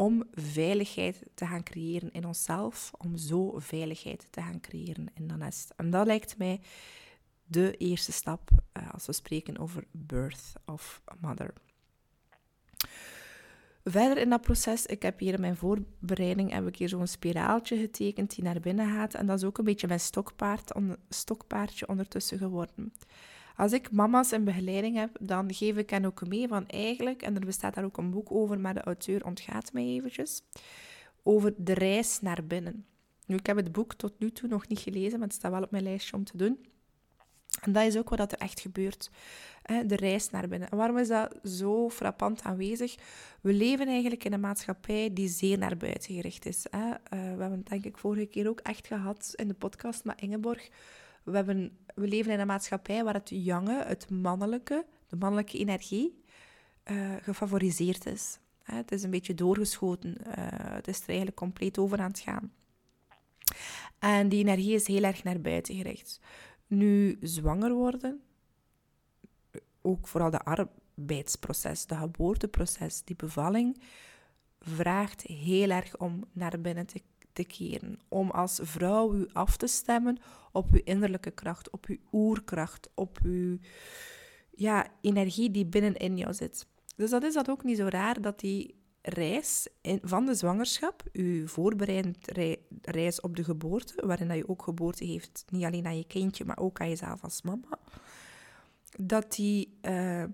om 0.00 0.24
veiligheid 0.32 1.22
te 1.34 1.46
gaan 1.46 1.62
creëren 1.62 2.12
in 2.12 2.26
onszelf, 2.26 2.90
om 2.98 3.16
zo 3.16 3.58
veiligheid 3.58 4.26
te 4.30 4.42
gaan 4.42 4.60
creëren 4.60 5.06
in 5.14 5.28
dat 5.28 5.36
nest. 5.36 5.72
En 5.76 5.90
dat 5.90 6.06
lijkt 6.06 6.38
mij 6.38 6.60
de 7.44 7.76
eerste 7.76 8.12
stap 8.12 8.50
uh, 8.50 8.92
als 8.92 9.06
we 9.06 9.12
spreken 9.12 9.58
over 9.58 9.84
birth 9.90 10.52
of 10.64 11.02
mother. 11.20 11.52
Verder 13.84 14.18
in 14.18 14.30
dat 14.30 14.40
proces, 14.40 14.86
ik 14.86 15.02
heb 15.02 15.18
hier 15.18 15.34
in 15.34 15.40
mijn 15.40 15.56
voorbereiding 15.56 16.52
heb 16.52 16.66
ik 16.66 16.76
hier 16.76 16.88
zo'n 16.88 17.06
spiraaltje 17.06 17.76
getekend 17.76 18.34
die 18.34 18.44
naar 18.44 18.60
binnen 18.60 18.94
gaat. 18.94 19.14
En 19.14 19.26
dat 19.26 19.38
is 19.38 19.44
ook 19.44 19.58
een 19.58 19.64
beetje 19.64 19.86
mijn 19.86 20.00
stokpaard, 20.00 20.72
stokpaardje 21.08 21.88
ondertussen 21.88 22.38
geworden. 22.38 22.92
Als 23.60 23.72
ik 23.72 23.90
mama's 23.90 24.32
in 24.32 24.44
begeleiding 24.44 24.96
heb, 24.96 25.16
dan 25.20 25.54
geef 25.54 25.76
ik 25.76 25.90
hen 25.90 26.04
ook 26.04 26.28
mee 26.28 26.48
van 26.48 26.66
eigenlijk, 26.66 27.22
en 27.22 27.34
er 27.34 27.44
bestaat 27.44 27.74
daar 27.74 27.84
ook 27.84 27.96
een 27.96 28.10
boek 28.10 28.32
over, 28.32 28.60
maar 28.60 28.74
de 28.74 28.82
auteur 28.82 29.24
ontgaat 29.24 29.72
mij 29.72 29.84
eventjes, 29.84 30.42
over 31.22 31.54
de 31.56 31.72
reis 31.72 32.20
naar 32.20 32.44
binnen. 32.46 32.86
Nu, 33.26 33.36
ik 33.36 33.46
heb 33.46 33.56
het 33.56 33.72
boek 33.72 33.94
tot 33.94 34.12
nu 34.18 34.32
toe 34.32 34.48
nog 34.48 34.68
niet 34.68 34.78
gelezen, 34.78 35.18
maar 35.18 35.28
het 35.28 35.36
staat 35.36 35.52
wel 35.52 35.62
op 35.62 35.70
mijn 35.70 35.82
lijstje 35.82 36.16
om 36.16 36.24
te 36.24 36.36
doen. 36.36 36.58
En 37.60 37.72
dat 37.72 37.86
is 37.86 37.96
ook 37.96 38.08
wat 38.08 38.32
er 38.32 38.38
echt 38.38 38.60
gebeurt. 38.60 39.10
De 39.86 39.96
reis 39.96 40.30
naar 40.30 40.48
binnen. 40.48 40.70
En 40.70 40.76
waarom 40.76 40.98
is 40.98 41.08
dat 41.08 41.34
zo 41.44 41.90
frappant 41.90 42.42
aanwezig? 42.42 42.94
We 43.40 43.52
leven 43.52 43.86
eigenlijk 43.86 44.24
in 44.24 44.32
een 44.32 44.40
maatschappij 44.40 45.12
die 45.12 45.28
zeer 45.28 45.58
naar 45.58 45.76
buiten 45.76 46.14
gericht 46.14 46.46
is. 46.46 46.66
Eh, 46.66 46.80
we 47.10 47.16
hebben 47.16 47.58
het 47.58 47.68
denk 47.68 47.84
ik 47.84 47.98
vorige 47.98 48.26
keer 48.26 48.48
ook 48.48 48.60
echt 48.60 48.86
gehad 48.86 49.32
in 49.36 49.48
de 49.48 49.54
podcast 49.54 50.04
met 50.04 50.20
Ingeborg. 50.20 50.68
We, 51.22 51.36
hebben, 51.36 51.78
we 52.00 52.08
leven 52.08 52.32
in 52.32 52.40
een 52.40 52.46
maatschappij 52.46 53.04
waar 53.04 53.14
het 53.14 53.30
jonge, 53.32 53.84
het 53.84 54.10
mannelijke, 54.10 54.86
de 55.08 55.16
mannelijke 55.16 55.58
energie 55.58 56.22
uh, 56.90 57.14
gefavoriseerd 57.20 58.06
is. 58.06 58.38
Het 58.62 58.92
is 58.92 59.02
een 59.02 59.10
beetje 59.10 59.34
doorgeschoten. 59.34 60.16
Uh, 60.26 60.34
het 60.74 60.88
is 60.88 61.00
er 61.00 61.08
eigenlijk 61.08 61.36
compleet 61.36 61.78
over 61.78 61.98
aan 61.98 62.10
het 62.10 62.18
gaan. 62.18 62.52
En 63.98 64.28
die 64.28 64.40
energie 64.40 64.74
is 64.74 64.86
heel 64.86 65.02
erg 65.02 65.22
naar 65.22 65.40
buiten 65.40 65.74
gericht. 65.74 66.20
Nu, 66.66 67.18
zwanger 67.20 67.72
worden, 67.72 68.20
ook 69.82 70.06
vooral 70.06 70.30
de 70.30 70.44
arbeidsproces, 70.44 71.86
de 71.86 71.94
geboorteproces, 71.94 73.02
die 73.04 73.16
bevalling, 73.16 73.82
vraagt 74.60 75.22
heel 75.22 75.70
erg 75.70 75.96
om 75.96 76.24
naar 76.32 76.60
binnen 76.60 76.86
te, 76.86 77.02
te 77.32 77.44
keren. 77.44 77.98
Om 78.08 78.30
als 78.30 78.60
vrouw 78.62 79.14
u 79.14 79.28
af 79.32 79.56
te 79.56 79.66
stemmen 79.66 80.18
op 80.52 80.72
uw 80.72 80.80
innerlijke 80.84 81.30
kracht, 81.30 81.70
op 81.70 81.86
uw 81.86 81.96
oerkracht, 82.12 82.90
op 82.94 83.18
uw 83.22 83.58
ja, 84.50 84.86
energie 85.00 85.50
die 85.50 85.66
binnenin 85.66 86.16
jou 86.16 86.34
zit. 86.34 86.66
Dus 86.96 87.10
dat 87.10 87.22
is 87.22 87.34
dat 87.34 87.50
ook 87.50 87.64
niet 87.64 87.76
zo 87.76 87.86
raar 87.88 88.20
dat 88.20 88.40
die 88.40 88.78
reis 89.02 89.68
van 90.02 90.26
de 90.26 90.34
zwangerschap, 90.34 91.02
uw 91.12 91.46
voorbereidend 91.46 92.26
reis 92.82 93.20
op 93.20 93.36
de 93.36 93.44
geboorte, 93.44 94.06
waarin 94.06 94.28
dat 94.28 94.36
je 94.36 94.48
ook 94.48 94.62
geboorte 94.62 95.04
heeft, 95.04 95.44
niet 95.48 95.64
alleen 95.64 95.86
aan 95.86 95.96
je 95.96 96.06
kindje, 96.06 96.44
maar 96.44 96.58
ook 96.58 96.80
aan 96.80 96.88
jezelf 96.88 97.22
als 97.22 97.42
mama, 97.42 97.78
dat 98.98 99.32
die 99.34 99.78
uh, 99.82 100.24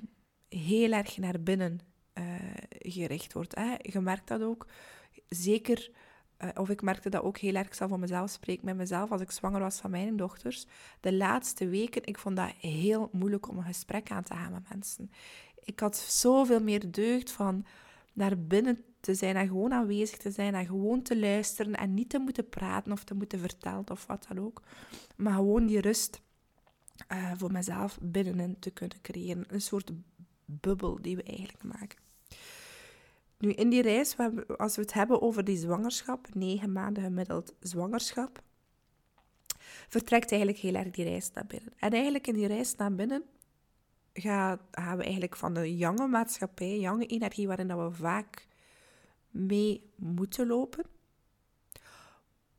heel 0.49 0.93
erg 0.93 1.17
naar 1.17 1.43
binnen 1.43 1.81
uh, 2.19 2.25
gericht 2.69 3.33
wordt. 3.33 3.55
Hè. 3.55 3.75
Je 3.79 4.01
merkt 4.01 4.29
dat 4.29 4.43
ook, 4.43 4.67
zeker, 5.29 5.91
uh, 6.45 6.49
of 6.55 6.69
ik 6.69 6.83
merkte 6.83 7.09
dat 7.09 7.23
ook 7.23 7.39
heel 7.39 7.55
erg, 7.55 7.67
ik 7.67 7.75
zal 7.75 7.89
van 7.89 8.01
mezelf 8.01 8.31
spreken 8.31 8.65
met 8.65 8.77
mezelf, 8.77 9.11
als 9.11 9.21
ik 9.21 9.31
zwanger 9.31 9.61
was 9.61 9.81
van 9.81 9.91
mijn 9.91 10.17
dochters, 10.17 10.67
de 11.01 11.15
laatste 11.15 11.69
weken, 11.69 12.05
ik 12.05 12.19
vond 12.19 12.37
dat 12.37 12.53
heel 12.61 13.09
moeilijk 13.13 13.49
om 13.49 13.57
een 13.57 13.65
gesprek 13.65 14.11
aan 14.11 14.23
te 14.23 14.35
gaan 14.35 14.53
met 14.53 14.69
mensen. 14.69 15.11
Ik 15.65 15.81
had 15.81 15.97
zoveel 15.97 16.61
meer 16.61 16.91
deugd 16.91 17.31
van 17.31 17.65
naar 18.13 18.39
binnen 18.39 18.85
te 19.01 19.15
zijn 19.15 19.37
en 19.37 19.47
gewoon 19.47 19.73
aanwezig 19.73 20.17
te 20.17 20.31
zijn 20.31 20.55
en 20.55 20.67
gewoon 20.67 21.03
te 21.03 21.19
luisteren 21.19 21.75
en 21.75 21.95
niet 21.95 22.09
te 22.09 22.19
moeten 22.19 22.49
praten 22.49 22.93
of 22.93 23.05
te 23.05 23.15
moeten 23.15 23.39
vertellen 23.39 23.91
of 23.91 24.07
wat 24.07 24.27
dan 24.29 24.39
ook. 24.39 24.63
Maar 25.17 25.35
gewoon 25.35 25.67
die 25.67 25.81
rust 25.81 26.21
uh, 27.13 27.33
voor 27.37 27.53
mezelf 27.53 27.99
binnenin 28.01 28.59
te 28.59 28.71
kunnen 28.71 29.01
creëren. 29.03 29.45
Een 29.49 29.61
soort 29.61 29.91
bubbel 30.45 30.99
die 31.03 31.17
we 31.17 31.23
eigenlijk 31.23 31.63
maken. 31.63 31.99
Nu, 33.39 33.53
in 33.53 33.71
die 33.71 33.83
reis, 33.83 34.17
als 34.57 34.77
we 34.77 34.83
het 34.83 34.93
hebben 34.93 35.23
over 35.23 35.45
die 35.45 35.57
zwangerschap, 35.57 36.35
negen 36.35 36.73
maanden 36.73 37.03
gemiddeld 37.03 37.55
zwangerschap, 37.61 38.43
vertrekt 39.89 40.31
eigenlijk 40.31 40.61
heel 40.61 40.75
erg 40.75 40.91
die 40.91 41.05
reis 41.05 41.33
naar 41.33 41.47
binnen. 41.47 41.73
En 41.77 41.91
eigenlijk 41.91 42.27
in 42.27 42.35
die 42.35 42.47
reis 42.47 42.75
naar 42.75 42.95
binnen 42.95 43.25
gaan, 44.13 44.59
we 44.71 45.03
eigenlijk 45.03 45.37
van 45.37 45.55
de 45.55 45.77
jonge 45.77 46.07
maatschappij, 46.07 46.81
jonge 46.81 47.07
energie 47.07 47.47
waarin 47.47 47.69
dat 47.69 47.79
we 47.79 47.97
vaak 47.97 48.47
mee 49.31 49.93
moeten 49.97 50.47
lopen, 50.47 50.85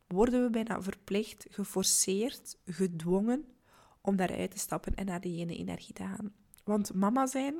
worden 0.07 0.43
we 0.43 0.49
bijna 0.49 0.81
verplicht, 0.81 1.45
geforceerd, 1.49 2.57
gedwongen 2.65 3.45
om 4.01 4.15
daaruit 4.15 4.51
te 4.51 4.59
stappen 4.59 4.95
en 4.95 5.05
naar 5.05 5.21
die 5.21 5.39
ene 5.39 5.55
energie 5.55 5.93
te 5.93 6.03
gaan. 6.03 6.33
Want 6.63 6.93
mama 6.93 7.25
zijn, 7.27 7.55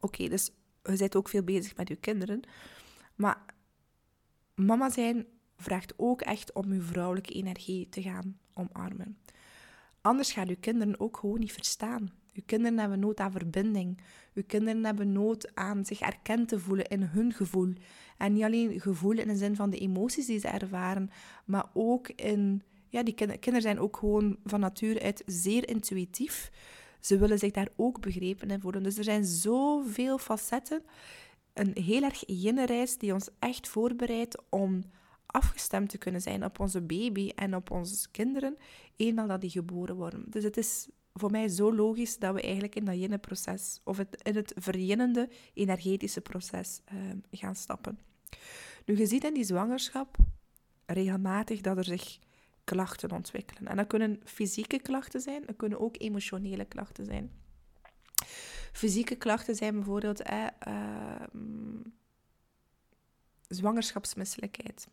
oké, 0.00 0.28
dus 0.28 0.50
je 0.92 0.98
bent 0.98 1.16
ook 1.16 1.28
veel 1.28 1.42
bezig 1.42 1.76
met 1.76 1.88
je 1.88 1.96
kinderen, 1.96 2.40
maar 3.14 3.44
mama 4.54 4.90
zijn 4.90 5.26
vraagt 5.56 5.94
ook 5.96 6.20
echt 6.20 6.52
om 6.52 6.72
je 6.72 6.80
vrouwelijke 6.80 7.32
energie 7.32 7.88
te 7.88 8.02
gaan 8.02 8.38
omarmen. 8.54 9.18
Anders 10.00 10.32
gaan 10.32 10.46
je 10.46 10.56
kinderen 10.56 11.00
ook 11.00 11.16
gewoon 11.16 11.38
niet 11.38 11.52
verstaan. 11.52 12.10
Uw 12.32 12.42
kinderen 12.46 12.78
hebben 12.78 12.98
nood 12.98 13.20
aan 13.20 13.32
verbinding. 13.32 14.00
Uw 14.34 14.42
kinderen 14.46 14.84
hebben 14.84 15.12
nood 15.12 15.54
aan 15.54 15.84
zich 15.84 16.00
erkend 16.00 16.48
te 16.48 16.60
voelen 16.60 16.86
in 16.86 17.02
hun 17.02 17.32
gevoel. 17.32 17.72
En 18.16 18.32
niet 18.32 18.42
alleen 18.42 18.80
gevoel 18.80 19.18
in 19.18 19.28
de 19.28 19.36
zin 19.36 19.56
van 19.56 19.70
de 19.70 19.78
emoties 19.78 20.26
die 20.26 20.38
ze 20.38 20.48
ervaren, 20.48 21.10
maar 21.44 21.70
ook 21.72 22.08
in... 22.08 22.62
Ja, 22.88 23.02
die 23.02 23.14
kinderen 23.14 23.62
zijn 23.62 23.78
ook 23.78 23.96
gewoon 23.96 24.36
van 24.44 24.60
nature 24.60 25.02
uit 25.02 25.22
zeer 25.26 25.68
intuïtief. 25.68 26.50
Ze 27.06 27.18
willen 27.18 27.38
zich 27.38 27.50
daar 27.50 27.68
ook 27.76 28.00
begrepen 28.00 28.50
in 28.50 28.60
voelen. 28.60 28.82
Dus 28.82 28.98
er 28.98 29.04
zijn 29.04 29.24
zoveel 29.24 30.18
facetten. 30.18 30.82
Een 31.52 31.82
heel 31.82 32.02
erg 32.02 32.24
reis 32.66 32.98
die 32.98 33.12
ons 33.12 33.28
echt 33.38 33.68
voorbereidt 33.68 34.42
om 34.48 34.84
afgestemd 35.26 35.88
te 35.88 35.98
kunnen 35.98 36.20
zijn 36.20 36.44
op 36.44 36.60
onze 36.60 36.80
baby 36.80 37.28
en 37.34 37.56
op 37.56 37.70
onze 37.70 38.10
kinderen, 38.10 38.56
eenmaal 38.96 39.26
dat 39.26 39.40
die 39.40 39.50
geboren 39.50 39.96
worden. 39.96 40.24
Dus 40.26 40.44
het 40.44 40.56
is 40.56 40.88
voor 41.12 41.30
mij 41.30 41.48
zo 41.48 41.74
logisch 41.74 42.18
dat 42.18 42.34
we 42.34 42.42
eigenlijk 42.42 42.74
in 42.74 42.84
dat 42.84 42.98
jenne 42.98 43.18
proces, 43.18 43.80
of 43.84 43.96
het, 43.96 44.22
in 44.22 44.36
het 44.36 44.52
verjennende 44.56 45.28
energetische 45.54 46.20
proces 46.20 46.80
uh, 46.92 47.00
gaan 47.30 47.56
stappen. 47.56 47.98
Nu, 48.84 48.96
je 48.96 49.06
ziet 49.06 49.24
in 49.24 49.34
die 49.34 49.44
zwangerschap 49.44 50.16
regelmatig 50.86 51.60
dat 51.60 51.76
er 51.76 51.84
zich 51.84 52.18
klachten 52.66 53.10
ontwikkelen. 53.10 53.70
En 53.70 53.76
dat 53.76 53.86
kunnen 53.86 54.20
fysieke 54.24 54.78
klachten 54.78 55.20
zijn, 55.20 55.42
dat 55.46 55.56
kunnen 55.56 55.80
ook 55.80 55.94
emotionele 55.98 56.64
klachten 56.64 57.04
zijn. 57.04 57.30
Fysieke 58.72 59.16
klachten 59.16 59.54
zijn 59.54 59.74
bijvoorbeeld 59.74 60.22
eh, 60.22 60.46
uh, 60.68 61.20
zwangerschapsmisselijkheid, 63.48 64.88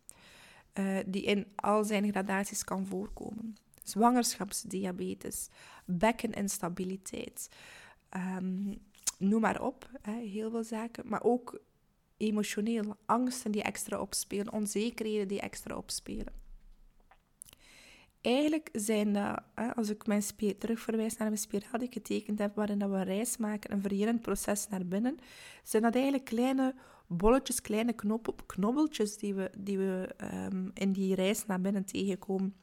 die 1.06 1.22
in 1.22 1.46
al 1.54 1.84
zijn 1.84 2.10
gradaties 2.10 2.64
kan 2.64 2.86
voorkomen 2.86 3.56
zwangerschapsdiabetes, 3.84 5.48
bekkeninstabiliteit. 5.84 7.48
Um, 8.16 8.78
noem 9.18 9.40
maar 9.40 9.62
op, 9.62 9.88
heel 10.02 10.50
veel 10.50 10.64
zaken. 10.64 11.08
Maar 11.08 11.22
ook 11.22 11.60
emotioneel, 12.16 12.96
angsten 13.06 13.52
die 13.52 13.62
extra 13.62 14.00
opspelen, 14.00 14.52
onzekerheden 14.52 15.28
die 15.28 15.40
extra 15.40 15.76
opspelen. 15.76 16.43
Eigenlijk 18.24 18.68
zijn 18.72 19.12
dat, 19.12 19.40
als 19.74 19.88
ik 19.88 20.06
mijn 20.06 20.22
terugverwijs 20.58 21.16
naar 21.16 21.28
mijn 21.28 21.40
spiraal 21.40 21.78
die 21.78 21.86
ik 21.86 21.92
getekend 21.92 22.38
heb, 22.38 22.54
waarin 22.54 22.78
dat 22.78 22.90
we 22.90 23.02
reis 23.02 23.36
maken, 23.36 23.72
een 23.72 23.80
verjerend 23.80 24.20
proces 24.20 24.68
naar 24.68 24.86
binnen, 24.86 25.18
zijn 25.62 25.82
dat 25.82 25.94
eigenlijk 25.94 26.24
kleine 26.24 26.74
bolletjes, 27.06 27.60
kleine 27.60 27.94
knobbeltjes 28.46 29.16
die 29.16 29.34
we, 29.34 29.50
die 29.58 29.78
we 29.78 30.14
um, 30.52 30.70
in 30.74 30.92
die 30.92 31.14
reis 31.14 31.46
naar 31.46 31.60
binnen 31.60 31.84
tegenkomen. 31.84 32.54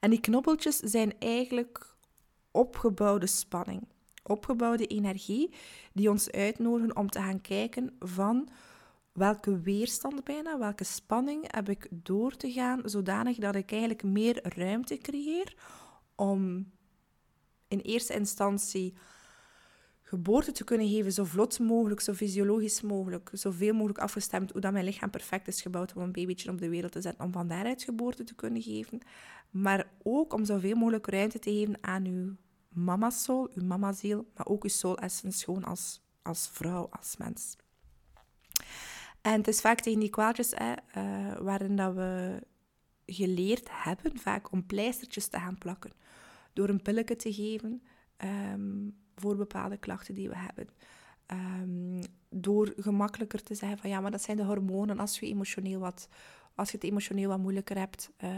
En 0.00 0.10
die 0.10 0.20
knobbeltjes 0.20 0.76
zijn 0.76 1.18
eigenlijk 1.18 1.96
opgebouwde 2.50 3.26
spanning, 3.26 3.88
opgebouwde 4.22 4.86
energie 4.86 5.54
die 5.92 6.10
ons 6.10 6.30
uitnodigen 6.30 6.96
om 6.96 7.10
te 7.10 7.18
gaan 7.18 7.40
kijken 7.40 7.96
van 7.98 8.48
welke 9.14 9.60
weerstand 9.60 10.24
bijna, 10.24 10.58
welke 10.58 10.84
spanning 10.84 11.52
heb 11.54 11.68
ik 11.68 11.88
door 11.90 12.36
te 12.36 12.52
gaan, 12.52 12.80
zodanig 12.84 13.36
dat 13.36 13.54
ik 13.54 13.70
eigenlijk 13.70 14.02
meer 14.02 14.54
ruimte 14.56 14.98
creëer 14.98 15.54
om 16.14 16.72
in 17.68 17.78
eerste 17.78 18.14
instantie 18.14 18.94
geboorte 20.02 20.52
te 20.52 20.64
kunnen 20.64 20.88
geven, 20.88 21.12
zo 21.12 21.24
vlot 21.24 21.58
mogelijk, 21.58 22.00
zo 22.00 22.12
fysiologisch 22.12 22.80
mogelijk, 22.80 23.30
zoveel 23.32 23.72
mogelijk 23.72 23.98
afgestemd 23.98 24.52
hoe 24.52 24.60
dat 24.60 24.72
mijn 24.72 24.84
lichaam 24.84 25.10
perfect 25.10 25.48
is 25.48 25.62
gebouwd 25.62 25.94
om 25.94 26.02
een 26.02 26.12
babytje 26.12 26.50
op 26.50 26.58
de 26.58 26.68
wereld 26.68 26.92
te 26.92 27.00
zetten, 27.00 27.24
om 27.24 27.32
van 27.32 27.48
daaruit 27.48 27.82
geboorte 27.82 28.24
te 28.24 28.34
kunnen 28.34 28.62
geven. 28.62 29.00
Maar 29.50 29.90
ook 30.02 30.32
om 30.32 30.44
zoveel 30.44 30.76
mogelijk 30.76 31.06
ruimte 31.06 31.38
te 31.38 31.50
geven 31.50 31.78
aan 31.80 32.04
uw 32.06 32.36
mama-soul, 32.68 33.50
uw 33.54 33.64
mama-ziel, 33.64 34.26
maar 34.34 34.46
ook 34.46 34.62
uw 34.62 34.70
soul-essence, 34.70 35.44
gewoon 35.44 35.64
als, 35.64 36.00
als 36.22 36.48
vrouw, 36.52 36.88
als 36.90 37.16
mens. 37.16 37.56
En 39.24 39.32
het 39.32 39.48
is 39.48 39.60
vaak 39.60 39.80
tegen 39.80 40.00
die 40.00 40.10
kwaaltjes 40.10 40.52
hè, 40.54 40.72
uh, 40.96 41.36
waarin 41.40 41.76
dat 41.76 41.94
we 41.94 42.40
geleerd 43.06 43.68
hebben, 43.70 44.18
vaak 44.18 44.52
om 44.52 44.66
pleistertjes 44.66 45.26
te 45.26 45.38
gaan 45.38 45.58
plakken. 45.58 45.92
Door 46.52 46.68
een 46.68 46.82
pilletje 46.82 47.16
te 47.16 47.32
geven, 47.32 47.82
um, 48.52 48.96
voor 49.16 49.36
bepaalde 49.36 49.76
klachten 49.76 50.14
die 50.14 50.28
we 50.28 50.36
hebben. 50.36 50.68
Um, 51.62 52.00
door 52.28 52.72
gemakkelijker 52.76 53.42
te 53.42 53.54
zeggen 53.54 53.78
van 53.78 53.90
ja, 53.90 54.00
maar 54.00 54.10
dat 54.10 54.22
zijn 54.22 54.36
de 54.36 54.44
hormonen. 54.44 54.98
Als 54.98 55.18
je 55.18 55.26
emotioneel 55.26 55.80
wat, 55.80 56.08
als 56.54 56.70
je 56.70 56.76
het 56.76 56.86
emotioneel 56.86 57.28
wat 57.28 57.38
moeilijker 57.38 57.78
hebt, 57.78 58.10
uh, 58.24 58.30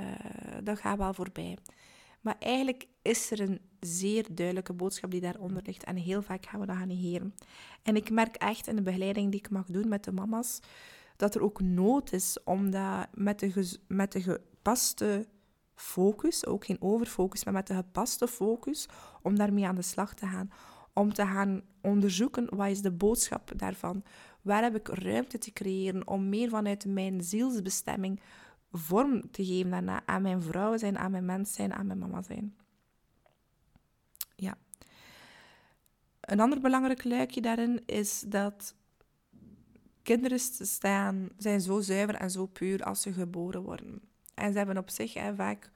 dat 0.63 0.79
gaat 0.79 0.99
wel 0.99 1.15
voorbij. 1.15 1.59
Maar 2.27 2.37
eigenlijk 2.39 2.87
is 3.03 3.31
er 3.31 3.41
een 3.41 3.61
zeer 3.81 4.27
duidelijke 4.31 4.73
boodschap 4.73 5.11
die 5.11 5.21
daaronder 5.21 5.63
ligt. 5.67 5.85
En 5.85 5.97
heel 5.97 6.23
vaak 6.23 6.47
gaan 6.47 6.61
we 6.61 6.67
dat 6.67 6.77
gaan 6.77 6.89
negeren. 6.89 7.35
En 7.83 7.97
ik 7.97 8.11
merk 8.11 8.37
echt 8.37 8.67
in 8.67 8.77
de 8.77 8.83
begeleiding 8.83 9.31
die 9.31 9.41
ik 9.41 9.51
mag 9.51 9.67
doen 9.67 9.89
met 9.89 10.05
de 10.05 10.13
mama's, 10.13 10.61
dat 11.17 11.35
er 11.35 11.43
ook 11.43 11.61
nood 11.61 12.13
is 12.13 12.39
om 12.45 12.63
met 13.15 13.39
de, 13.39 13.79
met 13.87 14.13
de 14.13 14.23
gepaste 14.23 15.27
focus, 15.75 16.47
ook 16.47 16.65
geen 16.65 16.81
overfocus, 16.81 17.45
maar 17.45 17.55
met 17.55 17.67
de 17.67 17.75
gepaste 17.75 18.29
focus, 18.29 18.89
om 19.23 19.37
daarmee 19.37 19.67
aan 19.67 19.75
de 19.75 19.83
slag 19.83 20.15
te 20.15 20.27
gaan. 20.27 20.51
Om 20.93 21.13
te 21.13 21.27
gaan 21.27 21.63
onderzoeken 21.83 22.57
wat 22.57 22.69
is 22.69 22.83
de 22.83 22.93
boodschap 22.93 23.53
daarvan. 23.57 24.03
Waar 24.43 24.63
heb 24.63 24.75
ik 24.75 24.89
ruimte 24.89 25.39
te 25.39 25.53
creëren 25.53 26.07
om 26.07 26.29
meer 26.29 26.49
vanuit 26.49 26.87
mijn 26.87 27.23
zielsbestemming 27.23 28.21
vorm 28.79 29.31
te 29.31 29.45
geven 29.45 29.71
daarna 29.71 30.03
aan 30.07 30.23
mijn 30.23 30.43
vrouw 30.43 30.77
zijn, 30.77 30.99
aan 30.99 31.11
mijn 31.11 31.25
mens 31.25 31.53
zijn, 31.53 31.73
aan 31.73 31.87
mijn 31.87 31.99
mama 31.99 32.23
zijn. 32.23 32.57
Ja. 34.37 34.57
Een 36.21 36.41
ander 36.41 36.61
belangrijk 36.61 37.05
luikje 37.05 37.41
daarin 37.41 37.83
is 37.87 38.21
dat 38.21 38.75
kinderen 40.03 40.39
staan, 40.39 41.29
zijn 41.37 41.61
zo 41.61 41.81
zuiver 41.81 42.15
en 42.15 42.31
zo 42.31 42.47
puur 42.47 42.83
als 42.83 43.03
ze 43.03 43.13
geboren 43.13 43.63
worden. 43.63 44.01
En 44.35 44.53
ze 44.53 44.59
hebben 44.59 44.79
op 44.79 44.91
zich 44.91 45.15
hè, 45.15 45.35
vaak... 45.35 45.71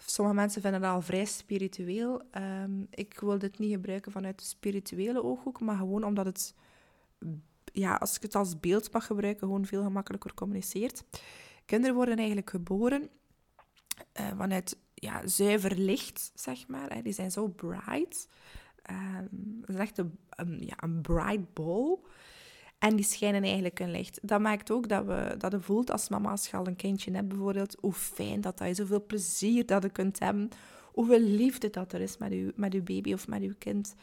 Sommige 0.00 0.36
mensen 0.36 0.62
vinden 0.62 0.80
dat 0.80 0.90
al 0.90 1.02
vrij 1.02 1.24
spiritueel. 1.24 2.22
Um, 2.36 2.86
ik 2.90 3.20
wil 3.20 3.38
dit 3.38 3.58
niet 3.58 3.72
gebruiken 3.72 4.12
vanuit 4.12 4.38
de 4.38 4.44
spirituele 4.44 5.22
ooghoek, 5.22 5.60
maar 5.60 5.76
gewoon 5.76 6.04
omdat 6.04 6.26
het... 6.26 6.54
Ja, 7.72 7.94
als 7.94 8.16
ik 8.16 8.22
het 8.22 8.34
als 8.34 8.60
beeld 8.60 8.92
mag 8.92 9.06
gebruiken, 9.06 9.46
gewoon 9.46 9.66
veel 9.66 9.82
gemakkelijker 9.82 10.34
communiceert. 10.34 11.04
Kinderen 11.68 11.96
worden 11.96 12.16
eigenlijk 12.16 12.50
geboren 12.50 13.08
uh, 14.20 14.28
vanuit 14.36 14.78
ja, 14.94 15.26
zuiver 15.26 15.78
licht, 15.78 16.30
zeg 16.34 16.68
maar. 16.68 16.94
Hè. 16.94 17.02
Die 17.02 17.12
zijn 17.12 17.30
zo 17.30 17.48
bright. 17.48 18.28
Um, 18.90 19.60
dat 19.60 19.68
is 19.68 19.80
echt 19.80 19.98
een, 19.98 20.60
ja, 20.60 20.76
bright 21.02 21.52
ball. 21.52 21.98
En 22.78 22.96
die 22.96 23.04
schijnen 23.04 23.42
eigenlijk 23.42 23.80
een 23.80 23.90
licht. 23.90 24.18
Dat 24.22 24.40
maakt 24.40 24.70
ook 24.70 24.88
dat, 24.88 25.04
we, 25.04 25.34
dat 25.38 25.52
je 25.52 25.60
voelt 25.60 25.90
als 25.90 26.08
mama, 26.08 26.30
als 26.30 26.48
je 26.50 26.56
al 26.56 26.66
een 26.66 26.76
kindje 26.76 27.10
hebt 27.10 27.28
bijvoorbeeld, 27.28 27.76
hoe 27.80 27.92
fijn 27.92 28.40
dat 28.40 28.58
dat 28.58 28.68
is, 28.68 28.78
hoeveel 28.78 29.06
plezier 29.06 29.66
dat 29.66 29.82
je 29.82 29.90
kunt 29.90 30.18
hebben, 30.18 30.48
hoeveel 30.92 31.20
liefde 31.20 31.70
dat 31.70 31.92
er 31.92 32.00
is 32.00 32.16
met 32.16 32.32
je, 32.32 32.52
met 32.56 32.74
uw 32.74 32.82
baby 32.82 33.12
of 33.12 33.28
met 33.28 33.42
uw 33.42 33.54
kind. 33.58 33.94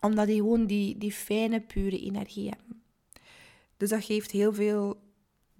Omdat 0.00 0.26
die 0.26 0.36
gewoon 0.36 0.66
die, 0.66 0.98
die 0.98 1.12
fijne, 1.12 1.60
pure 1.60 2.00
energie 2.00 2.48
hebben. 2.48 2.82
Dus 3.76 3.88
dat 3.88 4.04
geeft 4.04 4.30
heel 4.30 4.52
veel 4.52 5.03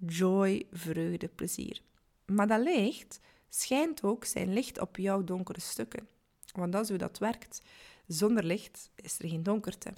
joy, 0.07 0.67
vreugde, 0.71 1.27
plezier. 1.27 1.81
Maar 2.25 2.47
dat 2.47 2.63
licht 2.63 3.19
schijnt 3.49 4.03
ook 4.03 4.25
zijn 4.25 4.53
licht 4.53 4.79
op 4.79 4.97
jouw 4.97 5.23
donkere 5.23 5.59
stukken. 5.59 6.07
Want 6.53 6.71
dat 6.71 6.83
is 6.83 6.89
hoe 6.89 6.97
dat 6.97 7.17
werkt. 7.17 7.61
Zonder 8.07 8.43
licht 8.43 8.89
is 8.95 9.19
er 9.19 9.29
geen 9.29 9.43
donkerte. 9.43 9.93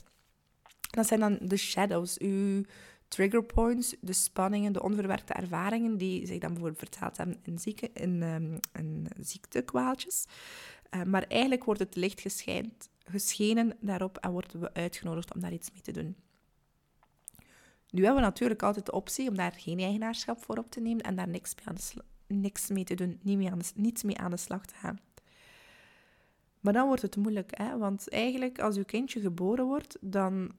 Dat 0.89 1.07
zijn 1.07 1.19
dan 1.19 1.37
de 1.41 1.57
shadows, 1.57 2.17
uw 2.17 2.63
trigger 3.07 3.43
points, 3.43 3.95
de 4.01 4.13
spanningen, 4.13 4.73
de 4.73 4.83
onverwerkte 4.83 5.33
ervaringen 5.33 5.97
die 5.97 6.25
zich 6.25 6.39
dan 6.39 6.49
bijvoorbeeld 6.53 6.89
vertaald 6.89 7.17
hebben 7.17 7.39
in, 7.43 7.59
zieke, 7.59 7.89
in, 7.93 8.59
ziektekwaaltjes. 9.19 10.25
Uh, 10.91 11.03
maar 11.03 11.23
eigenlijk 11.23 11.63
wordt 11.63 11.79
het 11.79 11.95
licht 11.95 12.21
geschijnd, 12.21 12.89
geschenen 13.03 13.77
daarop 13.79 14.17
en 14.17 14.31
worden 14.31 14.59
we 14.59 14.73
uitgenodigd 14.73 15.33
om 15.33 15.41
daar 15.41 15.53
iets 15.53 15.71
mee 15.71 15.81
te 15.81 15.91
doen. 15.91 16.15
Nu 17.89 18.03
hebben 18.03 18.21
we 18.21 18.27
natuurlijk 18.27 18.63
altijd 18.63 18.85
de 18.85 18.91
optie 18.91 19.29
om 19.29 19.35
daar 19.35 19.51
geen 19.51 19.79
eigenaarschap 19.79 20.43
voor 20.43 20.57
op 20.57 20.71
te 20.71 20.79
nemen 20.79 21.01
en 21.03 21.15
daar 21.15 21.27
niks 21.27 21.55
mee 21.55 21.67
aan 21.67 22.05
niks 22.27 22.67
mee 22.67 22.83
te 22.83 22.95
doen, 22.95 23.19
niet 23.21 23.37
mee 23.37 23.51
aan 23.51 23.59
de, 23.59 23.71
niets 23.75 24.03
mee 24.03 24.17
aan 24.17 24.31
de 24.31 24.37
slag 24.37 24.65
te 24.65 24.75
gaan. 24.75 24.99
Maar 26.59 26.73
dan 26.73 26.87
wordt 26.87 27.01
het 27.01 27.15
moeilijk, 27.15 27.57
hè? 27.57 27.77
want 27.77 28.09
eigenlijk 28.09 28.59
als 28.59 28.75
uw 28.75 28.83
kindje 28.83 29.19
geboren 29.19 29.65
wordt, 29.65 29.97
dan 30.01 30.51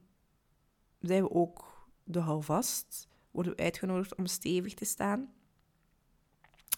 zijn 0.99 1.23
we 1.23 1.31
ook 1.31 1.87
de 2.03 2.19
houvast, 2.19 3.07
worden 3.31 3.55
we 3.55 3.63
uitgenodigd 3.63 4.15
om 4.15 4.25
stevig 4.25 4.73
te 4.73 4.85
staan. 4.85 5.33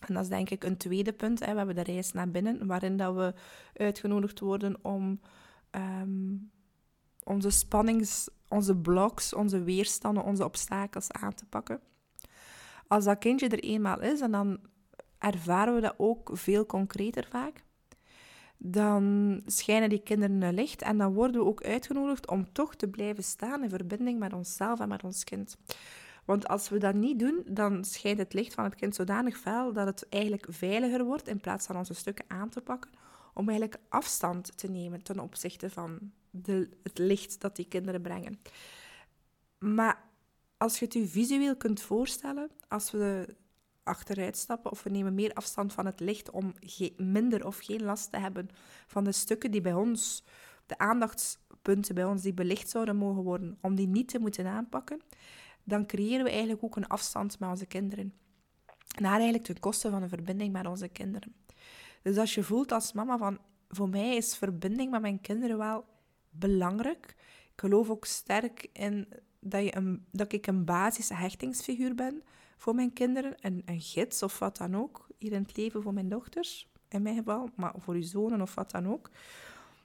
En 0.08 0.14
dat 0.14 0.24
is 0.24 0.30
denk 0.30 0.50
ik 0.50 0.64
een 0.64 0.78
tweede 0.78 1.14
punt. 1.14 1.40
Hè. 1.40 1.52
We 1.52 1.58
hebben 1.58 1.76
de 1.76 1.84
reis 1.84 2.12
naar 2.12 2.32
binnen, 2.32 2.68
waarin 2.68 2.98
dat 2.98 3.16
we 3.16 3.34
uitgenodigd 3.74 4.40
worden 4.40 4.76
om 4.82 5.20
ehm, 5.70 6.36
onze 7.24 7.50
spannings, 7.50 8.30
onze 8.52 8.76
bloks, 8.76 9.34
onze 9.34 9.64
weerstanden, 9.64 10.24
onze 10.24 10.44
obstakels 10.44 11.12
aan 11.12 11.34
te 11.34 11.46
pakken. 11.46 11.80
Als 12.88 13.04
dat 13.04 13.18
kindje 13.18 13.48
er 13.48 13.60
eenmaal 13.60 14.02
is, 14.02 14.22
en 14.22 14.32
dan 14.32 14.60
ervaren 15.18 15.76
we 15.76 15.82
dat 15.82 15.94
ook 15.98 16.30
veel 16.34 16.66
concreter 16.66 17.28
vaak, 17.30 17.64
dan 18.58 19.42
schijnen 19.46 19.90
die 19.90 20.04
kinderen 20.04 20.54
licht 20.54 20.82
en 20.82 20.98
dan 20.98 21.14
worden 21.14 21.42
we 21.42 21.48
ook 21.48 21.64
uitgenodigd 21.64 22.28
om 22.28 22.54
toch 22.54 22.76
te 22.76 22.88
blijven 22.88 23.24
staan 23.24 23.64
in 23.64 23.70
verbinding 23.70 24.20
met 24.20 24.34
onszelf 24.34 24.80
en 24.80 24.88
met 24.88 25.04
ons 25.04 25.24
kind. 25.24 25.58
Want 26.26 26.48
als 26.48 26.70
we 26.70 26.78
dat 26.78 26.94
niet 26.94 27.20
doen, 27.20 27.44
dan 27.46 27.84
schijnt 27.84 28.18
het 28.18 28.34
licht 28.34 28.54
van 28.54 28.64
het 28.64 28.76
kind 28.76 28.96
zodanig 28.96 29.38
fel 29.38 29.74
dat 29.74 29.86
het 29.86 30.10
eigenlijk 30.10 30.46
veiliger 30.50 31.04
wordt 31.04 31.28
in 31.28 31.40
plaats 31.40 31.66
van 31.66 31.78
onze 31.78 31.94
stukken 31.94 32.26
aan 32.28 32.50
te 32.50 32.62
pakken, 32.62 32.92
om 33.34 33.50
eigenlijk 33.50 33.82
afstand 33.90 34.58
te 34.58 34.68
nemen 34.68 35.04
ten 35.04 35.20
opzichte 35.20 35.70
van 35.70 36.12
de, 36.30 36.70
het 36.84 36.98
licht 36.98 37.42
dat 37.42 37.56
die 37.56 37.68
kinderen 37.68 38.02
brengen. 38.02 38.40
Maar 39.60 40.04
als 40.58 40.80
je 40.80 40.86
het 40.86 40.94
je 40.94 41.08
visueel 41.08 41.56
kunt 41.56 41.82
voorstellen, 41.82 42.50
als 42.68 42.92
we 42.92 43.36
achteruit 43.84 44.38
stappen 44.38 44.72
of 44.72 44.84
we 44.84 44.90
nemen 44.90 45.14
meer 45.14 45.34
afstand 45.34 45.74
van 45.74 45.86
het 45.86 46.00
licht 46.00 46.30
om 46.30 46.54
minder 46.98 47.46
of 47.46 47.58
geen 47.58 47.84
last 47.84 48.12
te 48.12 48.18
hebben 48.18 48.50
van 48.88 49.04
de 49.04 49.12
stukken 49.12 49.52
die 49.52 49.62
bij 49.62 49.74
ons, 49.74 50.24
de 50.66 50.78
aandachtspunten 50.78 51.96
bij 51.96 52.06
ons 52.06 52.22
die 52.22 52.34
belicht 52.34 52.70
zouden 52.70 52.96
mogen 52.96 53.24
worden, 53.24 53.58
om 53.62 53.76
die 53.76 53.88
niet 53.88 54.08
te 54.08 54.20
moeten 54.20 54.48
aanpakken, 54.48 55.02
dan 55.64 55.86
creëren 55.86 56.24
we 56.24 56.30
eigenlijk 56.30 56.64
ook 56.64 56.76
een 56.76 56.88
afstand 56.88 57.40
met 57.40 57.50
onze 57.50 57.66
kinderen. 57.66 58.14
Naar 59.00 59.14
eigenlijk 59.14 59.44
ten 59.44 59.60
koste 59.60 59.90
van 59.90 60.02
een 60.02 60.10
verbinding 60.10 60.52
met 60.52 60.68
onze 60.68 60.88
kinderen. 60.88 61.34
Dus 62.02 62.18
als 62.18 62.36
je 62.36 62.44
voelt 62.44 62.72
als 62.72 62.94
mama 62.94 63.18
van, 63.18 63.40
voor 63.70 63.90
mij 63.90 64.16
is 64.16 64.38
verbinding 64.38 64.92
met 64.92 65.02
mijn 65.02 65.22
kinderen 65.22 65.58
wel 65.58 65.86
belangrijk. 66.30 67.16
Ik 67.54 67.60
geloof 67.60 67.90
ook 67.90 68.06
sterk 68.06 68.70
in 68.74 69.08
dat, 69.40 69.64
je 69.64 69.76
een, 69.76 70.06
dat 70.12 70.34
ik 70.34 70.48
een 70.48 70.66
basis 70.66 71.10
hechtingsfiguur 71.10 71.96
ben 71.96 72.24
voor 72.58 72.76
mijn 72.76 72.94
kinderen. 72.94 73.36
Een, 73.40 73.62
een 73.66 73.82
gids 73.82 74.24
of 74.24 74.40
wat 74.40 74.58
dan 74.58 74.76
ook, 74.76 75.08
hier 75.18 75.32
in 75.32 75.42
het 75.42 75.58
leven 75.58 75.82
voor 75.82 75.94
mijn 75.94 76.10
dochters, 76.10 76.72
in 76.90 77.02
mijn 77.02 77.16
geval, 77.16 77.50
maar 77.56 77.74
voor 77.78 77.94
uw 77.94 78.02
zonen 78.02 78.42
of 78.42 78.56
wat 78.56 78.72
dan 78.72 78.88
ook. 78.88 79.10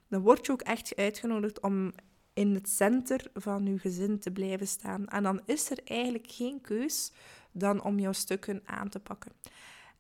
Dan 0.09 0.23
word 0.23 0.47
je 0.47 0.53
ook 0.53 0.63
echt 0.63 0.97
uitgenodigd 0.97 1.61
om 1.61 1.93
in 2.33 2.55
het 2.55 2.69
center 2.69 3.31
van 3.35 3.67
uw 3.67 3.79
gezin 3.79 4.19
te 4.19 4.31
blijven 4.31 4.69
staan. 4.69 5.09
En 5.09 5.23
dan 5.23 5.41
is 5.45 5.71
er 5.71 5.79
eigenlijk 5.85 6.31
geen 6.31 6.61
keus 6.61 7.13
dan 7.53 7.83
om 7.83 7.99
jouw 7.99 8.13
stukken 8.13 8.63
aan 8.65 8.89
te 8.89 9.01
pakken. 9.01 9.33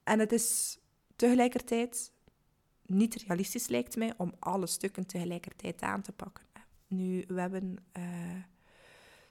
En 0.02 0.18
het 0.18 0.32
is 0.32 0.78
tegelijkertijd 1.16 2.12
niet 2.86 3.14
realistisch, 3.14 3.68
lijkt 3.68 3.96
mij, 3.96 4.14
om 4.16 4.34
alle 4.38 4.66
stukken 4.66 5.06
tegelijkertijd 5.06 5.82
aan 5.82 6.02
te 6.02 6.12
pakken. 6.12 6.44
Nu, 6.86 7.24
we 7.28 7.40
hebben... 7.40 7.76
Uh, 7.98 8.04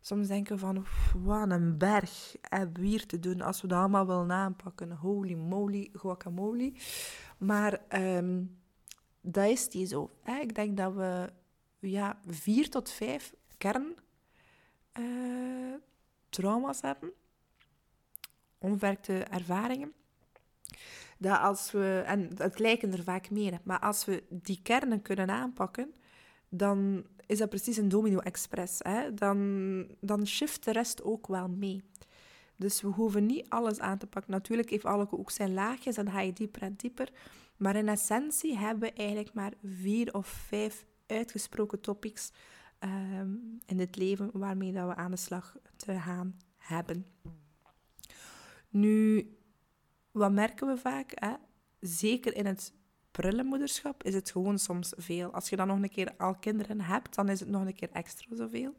soms 0.06 0.28
denken 0.28 0.60
van, 0.60 0.86
wat 1.24 1.52
een 1.52 1.78
berg 1.78 2.36
hebben 2.42 2.82
we 2.82 2.88
hier 2.88 3.06
te 3.06 3.20
doen 3.20 3.42
als 3.42 3.62
we 3.62 3.68
dat 3.68 3.80
allemaal 3.80 4.08
willen 4.08 4.32
aanpakken. 4.32 4.92
Holy 4.92 5.34
moly, 5.34 5.90
guacamole. 5.94 6.74
Maar 7.38 7.82
um, 8.18 8.60
dat 9.22 9.50
is 9.50 9.68
niet 9.68 9.90
zo. 9.90 10.12
Ik 10.42 10.56
denk 10.56 10.78
dat 10.78 10.94
we 10.94 11.34
ja, 11.80 12.20
vier 12.28 12.70
tot 12.70 12.92
vijf 12.92 13.34
kern 13.58 13.96
uh, 15.00 15.74
trauma's 16.30 16.82
hebben, 16.82 17.12
onverwerkte 18.58 19.14
ervaringen. 19.14 19.94
Dat 21.18 21.40
als 21.40 21.72
we, 21.72 22.04
en 22.06 22.30
het 22.38 22.60
lijken 22.60 22.92
er 22.92 23.04
vaak 23.04 23.30
meer, 23.30 23.60
maar 23.64 23.80
als 23.80 24.06
we 24.06 24.24
die 24.30 24.60
kernen 24.64 25.02
kunnen 25.02 25.30
aanpakken, 25.30 25.94
dan 26.50 27.06
is 27.26 27.38
dat 27.38 27.50
precies 27.50 27.78
een 27.78 27.90
domino-express. 27.90 28.82
Dan, 29.14 29.88
dan 30.00 30.28
shift 30.28 30.64
de 30.66 30.72
rest 30.72 31.04
ook 31.04 31.28
wel 31.28 31.48
mee. 31.48 31.84
Dus 32.58 32.82
we 32.82 32.88
hoeven 32.88 33.26
niet 33.26 33.50
alles 33.50 33.80
aan 33.80 33.98
te 33.98 34.08
pakken. 34.08 34.32
Natuurlijk 34.32 34.70
heeft 34.70 34.86
alle 34.86 35.08
ook 35.12 35.32
zijn 35.32 35.54
laagjes 35.54 35.98
en 35.98 36.12
ga 36.12 36.20
je 36.22 36.34
dieper 36.34 36.62
en 36.62 36.74
dieper. 36.78 37.10
Maar 37.58 37.76
in 37.76 37.90
essentie 37.90 38.58
hebben 38.58 38.90
we 38.90 38.96
eigenlijk 38.96 39.34
maar 39.34 39.54
vier 39.64 40.14
of 40.14 40.28
vijf 40.28 40.86
uitgesproken 41.08 41.82
topics 41.82 42.32
ehm, 42.80 43.30
in 43.66 43.80
het 43.80 43.96
leven 43.96 44.30
waarmee 44.34 44.72
dat 44.72 44.88
we 44.88 44.96
aan 44.96 45.12
de 45.12 45.18
slag 45.18 45.58
te 45.76 46.00
gaan 46.00 46.38
hebben. 46.58 47.06
Nu, 48.70 49.30
wat 50.16 50.32
merken 50.32 50.68
we 50.68 50.78
vaak? 50.78 51.12
Hè? 51.16 51.34
Zeker 51.80 52.36
in 52.36 52.46
het 52.46 52.74
prille 53.12 53.44
moederschap 53.44 54.04
is 54.04 54.14
het 54.14 54.32
gewoon 54.32 54.60
soms 54.60 54.94
veel. 54.98 55.32
Als 55.32 55.50
je 55.50 55.56
dan 55.56 55.68
nog 55.68 55.82
een 55.82 55.90
keer 55.90 56.14
al 56.18 56.36
kinderen 56.36 56.82
hebt, 56.82 57.16
dan 57.16 57.30
is 57.30 57.40
het 57.40 57.50
nog 57.50 57.66
een 57.66 57.76
keer 57.76 57.90
extra 57.92 58.36
zoveel. 58.36 58.76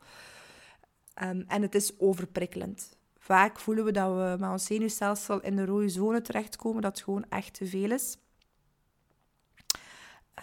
Um, 1.22 1.44
en 1.48 1.62
het 1.62 1.74
is 1.74 1.98
overprikkelend. 1.98 2.96
Vaak 3.18 3.60
voelen 3.60 3.84
we 3.84 3.92
dat 3.92 4.14
we 4.14 4.36
met 4.40 4.50
ons 4.50 4.64
zenuwstelsel 4.64 5.40
in 5.40 5.56
de 5.56 5.64
rode 5.64 5.88
zone 5.88 6.22
terechtkomen, 6.22 6.82
dat 6.82 6.94
het 6.94 7.04
gewoon 7.04 7.24
echt 7.28 7.54
te 7.54 7.66
veel 7.66 7.90
is. 7.90 8.18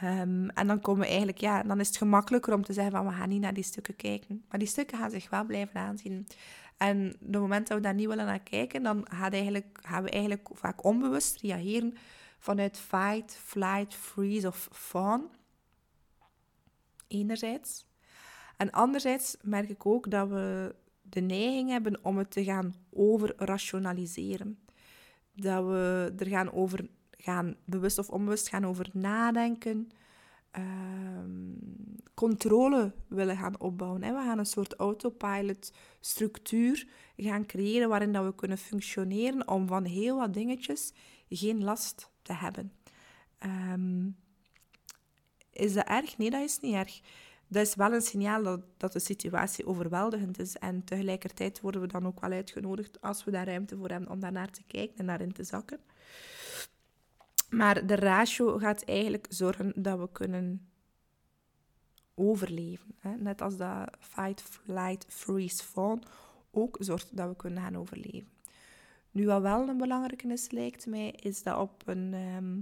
Um, 0.04 0.50
en 0.50 0.68
dan 0.68 0.82
komen 0.82 1.02
we 1.02 1.08
eigenlijk, 1.08 1.38
ja, 1.38 1.64
dan 1.64 1.80
is 1.80 1.88
het 1.88 1.98
gemakkelijker 1.98 2.54
om 2.54 2.64
te 2.64 2.74
zeggen 2.74 2.92
van 2.94 3.06
we 3.08 3.14
gaan 3.14 3.30
niet 3.30 3.42
naar 3.42 3.54
die 3.54 3.64
stukken 3.64 3.96
kijken. 3.96 4.46
Maar 4.50 4.60
die 4.60 4.68
stukken 4.68 4.98
gaan 4.98 5.12
zich 5.12 5.30
wel 5.30 5.46
blijven 5.46 5.80
aanzien. 5.80 6.28
En 6.78 6.98
het 7.20 7.32
moment 7.32 7.68
dat 7.68 7.78
we 7.78 7.84
daar 7.84 7.94
niet 7.94 8.08
willen 8.08 8.26
naar 8.26 8.44
kijken, 8.44 8.84
dan 8.84 9.06
gaan, 9.10 9.32
eigenlijk, 9.32 9.80
gaan 9.82 10.04
we 10.04 10.10
eigenlijk 10.10 10.50
vaak 10.54 10.84
onbewust 10.84 11.42
reageren 11.42 11.94
vanuit 12.40 12.78
fight, 12.78 13.36
flight, 13.44 13.96
freeze 13.96 14.48
of 14.48 14.70
fawn. 14.72 15.30
Enerzijds. 17.08 17.86
En 18.58 18.72
anderzijds 18.72 19.38
merk 19.42 19.70
ik 19.70 19.86
ook 19.86 20.12
dat 20.12 20.30
we 20.30 20.76
de 21.02 21.22
neiging 21.22 21.70
hebben 21.70 22.00
om 22.02 22.18
het 22.18 22.32
te 22.32 22.44
gaan 22.44 22.74
overrationaliseren. 22.90 24.60
Dat 25.34 25.66
we 25.66 26.14
er 26.18 26.28
gaan 26.28 26.52
over 26.52 26.90
gaan 27.18 27.56
bewust 27.66 27.98
of 27.98 28.10
onbewust 28.10 28.50
gaan 28.50 28.66
over 28.66 28.90
nadenken, 28.94 29.92
um, 30.58 31.58
controle 32.14 32.92
willen 33.08 33.38
gaan 33.38 33.60
opbouwen. 33.60 34.04
Hè. 34.04 34.14
We 34.14 34.22
gaan 34.22 34.40
een 34.40 34.46
soort 34.46 34.74
autopilot 34.74 35.74
structuur 36.00 36.88
gaan 37.18 37.46
creëren 37.46 37.90
waarin 37.90 38.12
dat 38.12 38.26
we 38.26 38.36
kunnen 38.36 38.58
functioneren 38.58 39.48
om 39.48 39.68
van 39.68 39.86
heel 39.86 40.18
wat 40.18 40.34
dingetjes 40.34 40.94
geen 41.30 41.64
last 41.64 42.10
te 42.22 42.34
hebben. 42.34 42.72
Ehm, 43.38 44.10
is 45.52 45.74
dat 45.74 45.88
erg? 45.88 46.18
Nee, 46.18 46.30
dat 46.30 46.42
is 46.42 46.60
niet 46.60 46.74
erg. 46.74 47.02
Dat 47.48 47.68
is 47.68 47.76
wel 47.76 47.94
een 47.94 48.02
signaal 48.02 48.44
dat, 48.44 48.62
dat 48.78 48.94
de 48.94 49.00
situatie 49.00 49.66
overweldigend 49.66 50.40
is. 50.40 50.58
En 50.58 50.84
tegelijkertijd 50.84 51.62
worden 51.62 51.82
we 51.82 51.88
dan 51.88 52.08
ook 52.08 52.20
wel 52.20 52.32
uitgenodigd, 52.32 53.02
als 53.02 53.24
we 53.24 53.32
daar 53.32 53.46
ruimte 53.46 53.78
voor 53.78 53.90
hebben, 53.90 54.10
om 54.10 54.20
daarnaar 54.20 54.52
te 54.52 54.64
kijken 54.68 54.98
en 54.98 55.06
daarin 55.06 55.32
te 55.32 55.44
zakken. 55.44 55.80
Maar 57.54 57.86
de 57.86 57.96
ratio 57.96 58.58
gaat 58.58 58.84
eigenlijk 58.84 59.26
zorgen 59.30 59.74
dat 59.76 60.00
we 60.00 60.10
kunnen 60.12 60.68
overleven. 62.16 62.96
Hè? 63.00 63.16
Net 63.16 63.42
als 63.42 63.58
dat 63.58 63.98
fight, 64.00 64.42
flight, 64.42 65.06
freeze, 65.10 65.64
fawn 65.64 66.04
ook 66.52 66.78
zorgt 66.80 67.18
dat 67.18 67.30
we 67.30 67.36
kunnen 67.36 67.64
gaan 67.64 67.78
overleven. 67.78 68.32
Nu, 69.12 69.26
wat 69.26 69.42
wel 69.42 69.68
een 69.68 69.78
belangrijke 69.78 70.28
is, 70.28 70.52
lijkt 70.52 70.86
mij, 70.86 71.12
is 71.12 71.44
dat 71.44 71.58
op 71.58 71.84
een 71.86 72.14
ehm, 72.14 72.60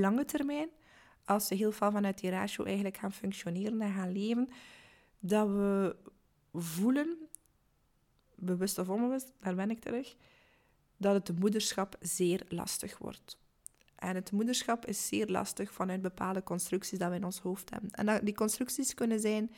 lange 0.00 0.24
termijn, 0.24 0.68
als 1.24 1.48
we 1.48 1.54
heel 1.54 1.72
veel 1.72 1.90
vanuit 1.90 2.20
die 2.20 2.30
ratio 2.30 2.64
eigenlijk 2.64 2.96
gaan 2.96 3.12
functioneren 3.12 3.80
en 3.80 3.92
gaan 3.92 4.12
leven, 4.12 4.48
dat 5.18 5.48
we 5.48 5.96
voelen, 6.52 7.18
bewust 8.34 8.78
of 8.78 8.88
onbewust, 8.88 9.32
daar 9.40 9.54
ben 9.54 9.70
ik 9.70 9.80
terug, 9.80 10.16
dat 11.00 11.28
het 11.28 11.38
moederschap 11.38 11.96
zeer 12.00 12.42
lastig 12.48 12.98
wordt. 12.98 13.38
En 13.96 14.14
het 14.14 14.32
moederschap 14.32 14.86
is 14.86 15.06
zeer 15.06 15.26
lastig 15.26 15.72
vanuit 15.72 16.02
bepaalde 16.02 16.42
constructies 16.42 16.98
dat 16.98 17.10
we 17.10 17.16
in 17.16 17.24
ons 17.24 17.38
hoofd 17.38 17.70
hebben. 17.70 17.90
En 17.90 18.24
die 18.24 18.34
constructies 18.34 18.94
kunnen 18.94 19.20
zijn 19.20 19.50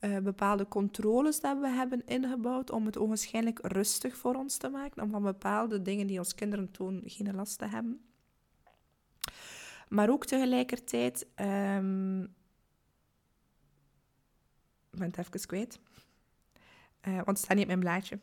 uh, 0.00 0.18
bepaalde 0.18 0.68
controles 0.68 1.40
dat 1.40 1.58
we 1.58 1.68
hebben 1.68 2.06
ingebouwd 2.06 2.70
om 2.70 2.86
het 2.86 2.98
ogenschijnlijk 2.98 3.58
rustig 3.62 4.16
voor 4.16 4.34
ons 4.34 4.56
te 4.56 4.68
maken, 4.68 5.02
om 5.02 5.10
van 5.10 5.22
bepaalde 5.22 5.82
dingen 5.82 6.06
die 6.06 6.18
ons 6.18 6.34
kinderen 6.34 6.70
tonen 6.70 7.02
geen 7.04 7.34
last 7.34 7.58
te 7.58 7.66
hebben. 7.66 8.00
Maar 9.88 10.10
ook 10.10 10.26
tegelijkertijd, 10.26 11.26
um, 11.36 12.22
ik 14.90 14.98
ben 14.98 15.06
het 15.06 15.18
even 15.18 15.46
kwijt, 15.46 15.78
uh, 17.08 17.14
want 17.14 17.26
het 17.26 17.38
staat 17.38 17.56
niet 17.56 17.60
op 17.60 17.66
mijn 17.66 17.80
blaadje. 17.80 18.18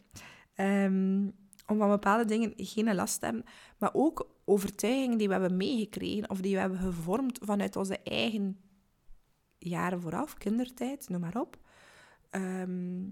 Um, 0.56 1.43
om 1.68 1.78
van 1.78 1.90
bepaalde 1.90 2.26
dingen 2.26 2.54
geen 2.56 2.96
last 2.96 3.20
te 3.20 3.26
hebben, 3.26 3.46
maar 3.78 3.94
ook 3.94 4.30
overtuigingen 4.46 5.18
die 5.18 5.28
we 5.28 5.34
hebben 5.34 5.58
meegekregen 5.58 6.30
of 6.30 6.42
die 6.42 6.54
we 6.54 6.60
hebben 6.60 6.78
gevormd 6.80 7.40
vanuit 7.42 7.76
onze 7.76 8.00
eigen 8.00 8.60
jaren 9.58 10.02
vooraf, 10.02 10.34
kindertijd, 10.34 11.10
noem 11.10 11.22
maar 11.22 11.40
op. 11.40 11.58
Ehm, 12.30 13.04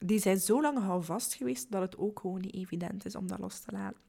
die 0.00 0.18
zijn 0.18 0.38
zo 0.38 0.60
lang 0.62 1.04
vast 1.04 1.34
geweest 1.34 1.70
dat 1.70 1.82
het 1.82 1.98
ook 1.98 2.20
gewoon 2.20 2.40
niet 2.40 2.54
evident 2.54 3.04
is 3.04 3.14
om 3.14 3.26
dat 3.26 3.38
los 3.38 3.60
te 3.60 3.72
laten. 3.72 4.00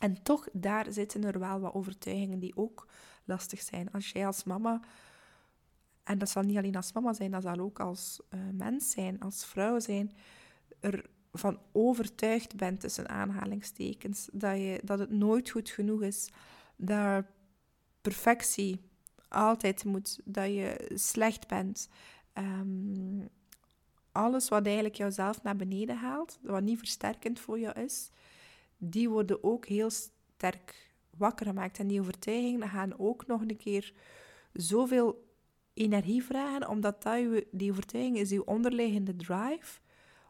En 0.00 0.22
toch, 0.22 0.48
daar 0.52 0.92
zitten 0.92 1.24
er 1.24 1.38
wel 1.38 1.60
wat 1.60 1.74
overtuigingen 1.74 2.38
die 2.38 2.56
ook 2.56 2.88
lastig 3.24 3.60
zijn. 3.60 3.92
Als 3.92 4.10
jij 4.10 4.26
als 4.26 4.44
mama, 4.44 4.80
en 6.02 6.18
dat 6.18 6.30
zal 6.30 6.42
niet 6.42 6.56
alleen 6.56 6.76
als 6.76 6.92
mama 6.92 7.12
zijn, 7.12 7.30
dat 7.30 7.42
zal 7.42 7.58
ook 7.58 7.80
als 7.80 8.20
uh, 8.30 8.40
mens 8.52 8.90
zijn, 8.90 9.20
als 9.20 9.46
vrouw 9.46 9.78
zijn, 9.78 10.12
ervan 11.38 11.60
overtuigd 11.72 12.56
bent, 12.56 12.80
tussen 12.80 13.08
aanhalingstekens, 13.08 14.28
dat, 14.32 14.56
je, 14.56 14.80
dat 14.84 14.98
het 14.98 15.10
nooit 15.10 15.50
goed 15.50 15.70
genoeg 15.70 16.02
is, 16.02 16.28
dat 16.76 17.24
perfectie 18.00 18.80
altijd 19.28 19.84
moet, 19.84 20.20
dat 20.24 20.46
je 20.46 20.90
slecht 20.94 21.48
bent. 21.48 21.88
Ehm, 22.32 23.26
alles 24.12 24.48
wat 24.48 24.64
eigenlijk 24.64 24.94
jouzelf 24.94 25.42
naar 25.42 25.56
beneden 25.56 25.96
haalt, 25.96 26.38
wat 26.42 26.62
niet 26.62 26.78
versterkend 26.78 27.40
voor 27.40 27.58
jou 27.58 27.80
is, 27.80 28.10
die 28.76 29.08
worden 29.08 29.44
ook 29.44 29.66
heel 29.66 29.90
sterk 29.90 30.92
wakker 31.16 31.46
gemaakt. 31.46 31.78
En 31.78 31.86
die 31.86 32.00
overtuigingen 32.00 32.68
gaan 32.68 32.98
ook 32.98 33.26
nog 33.26 33.40
een 33.40 33.56
keer 33.56 33.92
zoveel 34.52 35.26
energie 35.74 36.24
vragen, 36.24 36.68
omdat 36.68 37.02
dat 37.02 37.44
die 37.50 37.70
overtuiging 37.70 38.18
is 38.18 38.30
je 38.30 38.46
onderliggende 38.46 39.16
drive, 39.16 39.80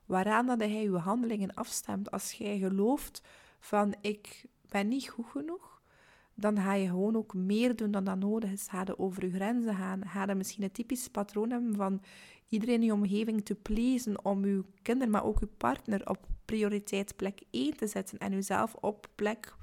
waaraan 0.09 0.47
dat 0.47 0.61
hij 0.61 0.83
je 0.83 0.97
handelingen 0.97 1.55
afstemt. 1.55 2.11
Als 2.11 2.33
jij 2.33 2.59
gelooft 2.59 3.23
van 3.61 3.95
ik 4.01 4.45
ben 4.69 4.89
niet 4.89 5.09
goed 5.09 5.27
genoeg, 5.27 5.81
dan 6.35 6.59
ga 6.59 6.75
je 6.75 6.89
gewoon 6.89 7.17
ook 7.17 7.35
meer 7.35 7.77
doen 7.77 7.91
dan 7.91 8.05
dat 8.05 8.19
nodig 8.19 8.51
is. 8.51 8.67
Ga 8.69 8.83
je 8.85 8.99
over 8.99 9.25
je 9.25 9.31
grenzen 9.31 9.75
gaan. 9.75 10.07
Ga 10.07 10.25
je 10.27 10.35
misschien 10.35 10.63
een 10.63 10.73
typisch 10.73 11.09
patroon 11.09 11.51
hebben 11.51 11.77
van 11.77 12.03
iedereen 12.49 12.81
in 12.81 12.87
je 12.87 12.93
omgeving 12.93 13.45
te 13.45 13.55
pleasen 13.55 14.25
om 14.25 14.45
je 14.45 14.65
kinderen, 14.83 15.13
maar 15.13 15.25
ook 15.25 15.41
je 15.41 15.47
partner 15.47 16.09
op 16.09 16.27
prioriteit 16.45 17.17
plek 17.17 17.41
1 17.51 17.77
te 17.77 17.87
zetten 17.87 18.19
en 18.19 18.33
jezelf 18.33 18.75
op 18.75 19.07
plek, 19.15 19.57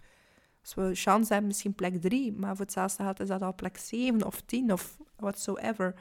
als 0.62 0.74
we 0.74 0.90
chance 0.94 1.32
hebben, 1.32 1.48
misschien 1.48 1.76
plek 1.76 2.02
3, 2.02 2.34
maar 2.34 2.56
voor 2.56 2.66
hetzelfde 2.66 3.04
geld 3.04 3.20
is 3.20 3.28
dat 3.28 3.42
al 3.42 3.56
plek 3.56 3.78
7 3.78 4.26
of 4.26 4.42
10 4.42 4.72
of 4.74 4.98
whatsoever. 5.16 5.96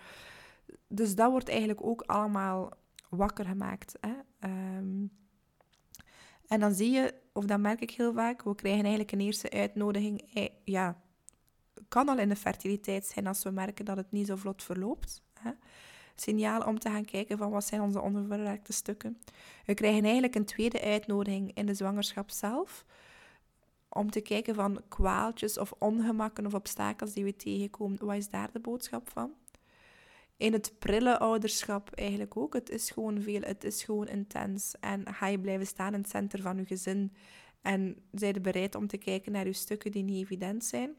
Dus 0.88 1.14
dat 1.14 1.30
wordt 1.30 1.48
eigenlijk 1.48 1.84
ook 1.84 2.02
allemaal 2.02 2.72
wakker 3.16 3.44
gemaakt. 3.44 3.98
Hè? 4.00 4.12
Um, 4.48 5.10
en 6.46 6.60
dan 6.60 6.74
zie 6.74 6.90
je, 6.90 7.14
of 7.32 7.44
dat 7.44 7.60
merk 7.60 7.80
ik 7.80 7.90
heel 7.90 8.12
vaak, 8.12 8.42
we 8.42 8.54
krijgen 8.54 8.80
eigenlijk 8.80 9.12
een 9.12 9.20
eerste 9.20 9.50
uitnodiging. 9.50 10.34
Eh, 10.34 10.48
ja, 10.64 11.02
kan 11.88 12.08
al 12.08 12.18
in 12.18 12.28
de 12.28 12.36
fertiliteit 12.36 13.06
zijn 13.06 13.26
als 13.26 13.42
we 13.42 13.50
merken 13.50 13.84
dat 13.84 13.96
het 13.96 14.12
niet 14.12 14.26
zo 14.26 14.36
vlot 14.36 14.62
verloopt. 14.62 15.22
Hè? 15.40 15.50
Signaal 16.14 16.60
om 16.60 16.78
te 16.78 16.88
gaan 16.88 17.04
kijken 17.04 17.38
van 17.38 17.50
wat 17.50 17.64
zijn 17.64 17.80
onze 17.80 18.00
onverwerkte 18.00 18.72
stukken. 18.72 19.18
We 19.66 19.74
krijgen 19.74 20.02
eigenlijk 20.02 20.34
een 20.34 20.44
tweede 20.44 20.80
uitnodiging 20.80 21.54
in 21.54 21.66
de 21.66 21.74
zwangerschap 21.74 22.30
zelf. 22.30 22.84
Om 23.88 24.10
te 24.10 24.20
kijken 24.20 24.54
van 24.54 24.82
kwaaltjes 24.88 25.58
of 25.58 25.72
ongemakken 25.78 26.46
of 26.46 26.54
obstakels 26.54 27.12
die 27.12 27.24
we 27.24 27.36
tegenkomen. 27.36 28.06
Wat 28.06 28.16
is 28.16 28.28
daar 28.28 28.52
de 28.52 28.60
boodschap 28.60 29.10
van? 29.10 29.32
In 30.36 30.52
het 30.52 30.78
prille 30.78 31.18
ouderschap 31.18 31.90
eigenlijk 31.90 32.36
ook. 32.36 32.54
Het 32.54 32.70
is 32.70 32.90
gewoon 32.90 33.22
veel, 33.22 33.40
het 33.40 33.64
is 33.64 33.82
gewoon 33.82 34.08
intens. 34.08 34.74
En 34.80 35.14
ga 35.14 35.26
je 35.26 35.40
blijven 35.40 35.66
staan 35.66 35.94
in 35.94 36.00
het 36.00 36.08
centrum 36.08 36.42
van 36.42 36.56
je 36.56 36.64
gezin 36.64 37.12
en 37.62 37.96
zijn 38.12 38.42
bereid 38.42 38.74
om 38.74 38.86
te 38.86 38.96
kijken 38.96 39.32
naar 39.32 39.46
je 39.46 39.52
stukken 39.52 39.92
die 39.92 40.02
niet 40.02 40.22
evident 40.22 40.64
zijn. 40.64 40.94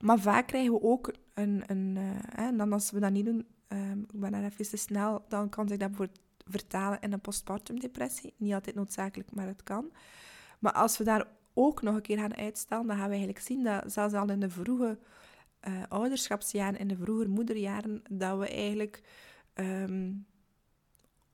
Maar 0.00 0.18
vaak 0.18 0.46
krijgen 0.46 0.72
we 0.72 0.82
ook 0.82 1.12
een... 1.34 1.62
een 1.66 1.96
uh, 1.96 2.46
en 2.46 2.56
dan 2.56 2.72
als 2.72 2.90
we 2.90 3.00
dat 3.00 3.12
niet 3.12 3.24
doen, 3.24 3.46
uh, 3.68 3.90
ik 3.90 4.20
ben 4.20 4.32
daar 4.32 4.44
even 4.44 4.68
te 4.68 4.76
snel, 4.76 5.24
dan 5.28 5.48
kan 5.48 5.68
zich 5.68 5.78
dat 5.78 5.88
bijvoorbeeld 5.88 6.20
vertalen 6.44 7.00
in 7.00 7.12
een 7.12 7.20
postpartum 7.20 7.80
depressie. 7.80 8.34
Niet 8.36 8.52
altijd 8.52 8.76
noodzakelijk, 8.76 9.34
maar 9.34 9.46
het 9.46 9.62
kan. 9.62 9.92
Maar 10.58 10.72
als 10.72 10.98
we 10.98 11.04
daar 11.04 11.26
ook 11.54 11.82
nog 11.82 11.94
een 11.94 12.02
keer 12.02 12.18
gaan 12.18 12.36
uitstellen, 12.36 12.86
dan 12.86 12.96
gaan 12.96 13.04
we 13.04 13.10
eigenlijk 13.10 13.44
zien 13.44 13.62
dat 13.62 13.92
zelfs 13.92 14.14
al 14.14 14.30
in 14.30 14.40
de 14.40 14.50
vroege 14.50 14.98
uh, 15.68 15.82
ouderschapsjaren 15.88 16.78
en 16.78 16.88
de 16.88 16.96
vroege 16.96 17.28
moederjaren, 17.28 18.02
dat 18.10 18.38
we 18.38 18.48
eigenlijk 18.48 19.02
um, 19.54 20.26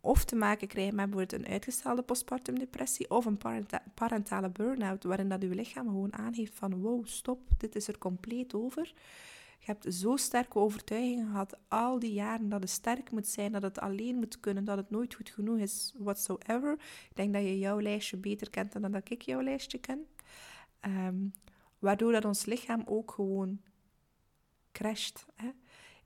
of 0.01 0.25
te 0.25 0.37
maken 0.37 0.69
krijgen 0.69 0.95
met 0.95 1.11
bijvoorbeeld 1.11 1.43
een 1.43 1.53
uitgestelde 1.53 2.03
postpartum 2.03 2.59
depressie 2.59 3.11
of 3.11 3.25
een 3.25 3.38
parentale 3.95 4.51
burn-out, 4.51 5.05
waarin 5.05 5.29
dat 5.29 5.43
uw 5.43 5.53
lichaam 5.53 5.87
gewoon 5.87 6.12
aangeeft 6.12 6.55
van 6.55 6.81
wow, 6.81 7.07
stop, 7.07 7.40
dit 7.59 7.77
is 7.77 7.88
er 7.88 7.99
compleet 7.99 8.55
over. 8.55 8.93
Je 9.59 9.66
hebt 9.66 9.95
zo 9.95 10.16
sterke 10.16 10.59
overtuigingen 10.59 11.27
gehad 11.27 11.59
al 11.69 11.99
die 11.99 12.12
jaren 12.12 12.49
dat 12.49 12.61
het 12.61 12.71
sterk 12.71 13.11
moet 13.11 13.27
zijn, 13.27 13.53
dat 13.53 13.62
het 13.62 13.79
alleen 13.79 14.16
moet 14.16 14.40
kunnen, 14.40 14.64
dat 14.64 14.77
het 14.77 14.90
nooit 14.90 15.14
goed 15.14 15.31
genoeg 15.31 15.59
is, 15.59 15.95
whatsoever. 15.99 16.73
Ik 17.09 17.16
denk 17.16 17.33
dat 17.33 17.43
je 17.43 17.59
jouw 17.59 17.81
lijstje 17.81 18.16
beter 18.16 18.51
kent 18.51 18.73
dan 18.73 18.93
dat 18.93 19.11
ik 19.11 19.23
jouw 19.23 19.43
lijstje 19.43 19.79
ken. 19.79 20.07
Um, 20.87 21.33
waardoor 21.79 22.12
dat 22.12 22.25
ons 22.25 22.45
lichaam 22.45 22.83
ook 22.87 23.11
gewoon 23.11 23.61
crasht. 24.73 25.27
Hè. 25.35 25.51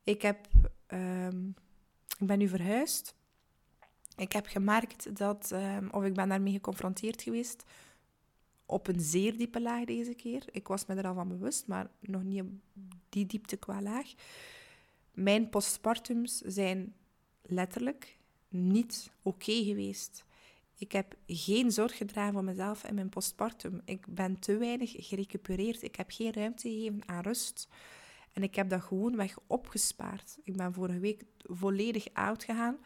Ik, 0.05 0.23
heb, 0.23 0.47
um, 0.89 1.55
ik 2.19 2.27
ben 2.27 2.39
nu 2.39 2.49
verhuisd. 2.49 3.15
Ik 4.17 4.33
heb 4.33 4.47
gemerkt 4.47 5.17
dat, 5.17 5.51
um, 5.53 5.91
of 5.91 6.05
ik 6.05 6.15
ben 6.15 6.29
daarmee 6.29 6.53
geconfronteerd 6.53 7.23
geweest, 7.23 7.65
op 8.67 8.89
een 8.89 9.01
zeer 9.01 9.37
diepe 9.37 9.61
laag 9.61 9.85
deze 9.85 10.15
keer. 10.15 10.45
Ik 10.51 10.69
was 10.69 10.87
me 10.87 10.95
er 10.95 11.07
al 11.07 11.15
van 11.15 11.29
bewust, 11.29 11.67
maar 11.67 11.91
nog 12.01 12.23
niet 12.23 12.41
op 12.41 12.49
die 13.09 13.27
diepte 13.27 13.57
qua 13.57 13.83
laag. 13.83 14.15
Mijn 15.13 15.49
postpartums 15.49 16.39
zijn 16.39 16.95
letterlijk 17.43 18.19
niet 18.49 19.11
oké 19.23 19.65
geweest. 19.65 20.25
Ik 20.79 20.93
heb 20.93 21.17
geen 21.27 21.71
zorg 21.71 21.97
gedragen 21.97 22.33
voor 22.33 22.45
mezelf 22.45 22.85
in 22.85 22.95
mijn 22.95 23.09
postpartum. 23.09 23.81
Ik 23.85 24.07
ben 24.07 24.39
te 24.39 24.57
weinig 24.57 24.95
gerecupereerd. 24.97 25.83
Ik 25.83 25.97
heb 25.97 26.11
geen 26.11 26.33
ruimte 26.33 26.69
gegeven 26.69 27.09
aan 27.09 27.23
rust. 27.23 27.69
En 28.35 28.43
ik 28.43 28.55
heb 28.55 28.69
dat 28.69 28.83
gewoon 28.83 29.17
weg 29.17 29.39
opgespaard. 29.47 30.39
Ik 30.43 30.57
ben 30.57 30.73
vorige 30.73 30.99
week 30.99 31.23
volledig 31.39 32.07
uitgegaan. 32.13 32.77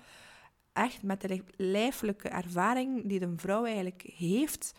Echt 0.73 1.03
met 1.03 1.21
de 1.21 1.43
lijfelijke 1.57 2.29
ervaring 2.29 3.09
die 3.09 3.23
een 3.23 3.39
vrouw 3.39 3.65
eigenlijk 3.65 4.03
heeft 4.03 4.73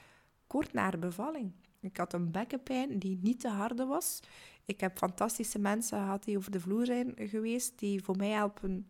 kort 0.48 0.74
na 0.74 0.82
haar 0.82 1.00
bevalling. 1.00 1.52
Ik 1.82 1.98
had 1.98 2.14
een 2.14 2.32
bekkenpijn 2.32 3.00
die 3.00 3.20
niet 3.22 3.40
te 3.40 3.48
harde 3.48 3.86
was. 3.86 4.20
Ik 4.66 4.80
heb 4.80 4.98
fantastische 4.98 5.60
mensen 5.60 5.98
gehad 5.98 6.24
die 6.24 6.38
over 6.38 6.52
de 6.52 6.60
vloer 6.60 6.86
zijn 6.86 7.14
geweest, 7.16 7.80
die 7.80 8.04
voor 8.04 8.18
mij 8.18 8.30
helpen 8.30 8.90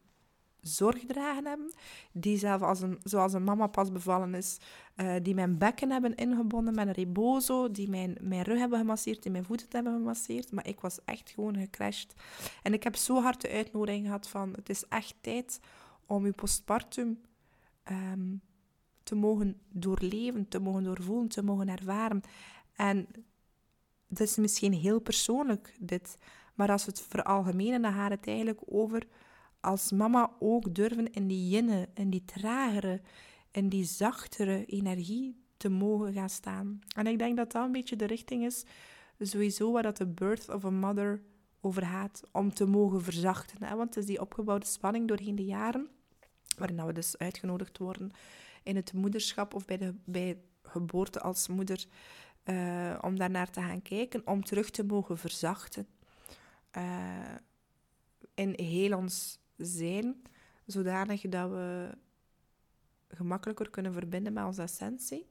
zorg 0.62 1.06
dragen 1.06 1.46
hebben. 1.46 1.72
Die 2.12 2.38
zelf, 2.38 2.62
als 2.62 2.82
een, 2.82 3.00
zoals 3.04 3.34
een 3.34 3.44
mama 3.44 3.68
pas 3.68 3.92
bevallen 3.92 4.34
is, 4.34 4.58
uh, 4.96 5.16
die 5.22 5.36
mijn 5.36 5.58
bekken 5.58 5.92
hebben 5.92 6.16
ingebonden 6.16 6.76
met 6.76 6.88
een 6.88 6.94
rebozo, 6.94 7.72
die 7.72 7.90
mijn, 7.90 8.18
mijn 8.22 8.42
rug 8.42 8.60
hebben 8.60 8.80
gemasseerd, 8.80 9.24
die 9.24 9.32
mijn 9.32 9.44
voeten 9.46 9.68
hebben 9.72 9.94
gemasseerd. 9.94 10.52
Maar 10.52 10.68
ik 10.68 10.80
was 10.80 11.00
echt 11.06 11.30
gewoon 11.30 11.58
gecrashed. 11.58 12.14
En 12.64 12.74
ik 12.74 12.84
heb 12.84 12.96
zo 12.96 13.22
hard 13.22 13.42
de 13.42 13.50
uitnodiging 13.50 14.06
gehad 14.06 14.28
van, 14.28 14.54
het 14.56 14.70
is 14.70 14.88
echt 14.88 15.16
tijd 15.22 15.60
om 16.06 16.26
je 16.26 16.32
postpartum 16.32 17.22
ehm, 17.84 18.36
te 19.04 19.16
mogen 19.16 19.62
doorleven, 19.70 20.48
te 20.48 20.60
mogen 20.60 20.84
doorvoelen, 20.84 21.28
te 21.28 21.44
mogen 21.44 21.70
ervaren. 21.70 22.22
En 22.76 23.08
dat 24.08 24.28
is 24.28 24.36
misschien 24.36 24.74
heel 24.74 25.00
persoonlijk, 25.00 25.76
dit. 25.80 26.18
Maar 26.56 26.72
als 26.72 26.86
we 26.86 26.92
het 26.92 27.02
veralgemenen, 27.02 27.82
dan 27.82 27.94
gaat 27.94 28.12
het 28.12 28.28
eigenlijk 28.28 28.62
over 28.66 29.08
als 29.62 29.92
mama 29.92 30.32
ook 30.40 30.76
durven 30.76 31.12
in 31.12 31.28
die 31.28 31.50
jinne, 31.50 31.90
in 31.94 32.10
die 32.10 32.26
tragere, 32.26 33.02
in 33.52 33.70
die 33.70 33.84
zachtere 33.84 34.66
energie 34.66 35.44
te 35.58 35.70
mogen 35.70 36.14
gaan 36.14 36.30
staan. 36.30 36.80
En 36.96 37.08
ik 37.08 37.18
denk 37.18 37.38
dat 37.38 37.52
dat 37.52 37.66
een 37.66 37.72
beetje 37.72 37.96
de 37.96 38.06
richting 38.06 38.46
is, 38.46 38.66
sowieso 39.20 39.72
waar 39.72 39.84
dat 39.84 39.98
de 39.98 40.08
birth 40.08 40.50
of 40.50 40.66
a 40.66 40.70
mother 40.70 41.22
over 41.62 41.86
gaat, 41.86 42.24
om 42.32 42.54
te 42.54 42.66
mogen 42.66 43.02
verzachten. 43.02 43.64
Hè? 43.64 43.76
Want 43.76 43.96
het 43.96 44.04
is 44.04 44.10
die 44.10 44.22
opgebouwde 44.22 44.66
spanning 44.66 45.08
doorheen 45.08 45.36
de 45.36 45.46
jaren, 45.46 45.90
waarin 46.58 46.86
we 46.86 46.94
dus 46.94 47.18
uitgenodigd 47.18 47.78
worden 47.78 48.12
in 48.64 48.76
het 48.76 48.94
moederschap 48.94 49.54
of 49.54 49.66
bij 49.66 49.78
de 49.78 49.94
bij 50.06 50.38
geboorte 50.64 51.20
als 51.20 51.48
moeder, 51.48 51.86
uh, 52.46 52.98
om 53.02 53.18
daarnaar 53.18 53.50
te 53.50 53.62
gaan 53.62 53.82
kijken, 53.82 54.28
om 54.28 54.44
terug 54.44 54.70
te 54.70 54.84
mogen 54.84 55.18
verzachten. 55.18 55.88
Uh, 56.78 57.36
in 58.34 58.54
heel 58.56 58.98
ons 58.98 59.40
zijn, 59.60 60.22
zodanig 60.66 61.22
dat 61.22 61.50
we 61.50 61.90
gemakkelijker 63.08 63.70
kunnen 63.70 63.94
verbinden 63.94 64.34
met 64.34 64.46
onze 64.46 64.62
essentie, 64.62 65.28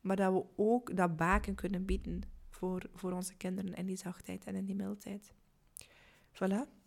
maar 0.00 0.16
dat 0.16 0.32
we 0.32 0.44
ook 0.56 0.96
dat 0.96 1.16
baken 1.16 1.54
kunnen 1.54 1.84
bieden 1.84 2.22
voor, 2.48 2.82
voor 2.94 3.12
onze 3.12 3.34
kinderen 3.34 3.74
in 3.74 3.86
die 3.86 3.96
zachtheid 3.96 4.44
en 4.44 4.54
in 4.54 4.64
die 4.64 4.74
mildheid. 4.74 5.32
Voilà. 6.32 6.80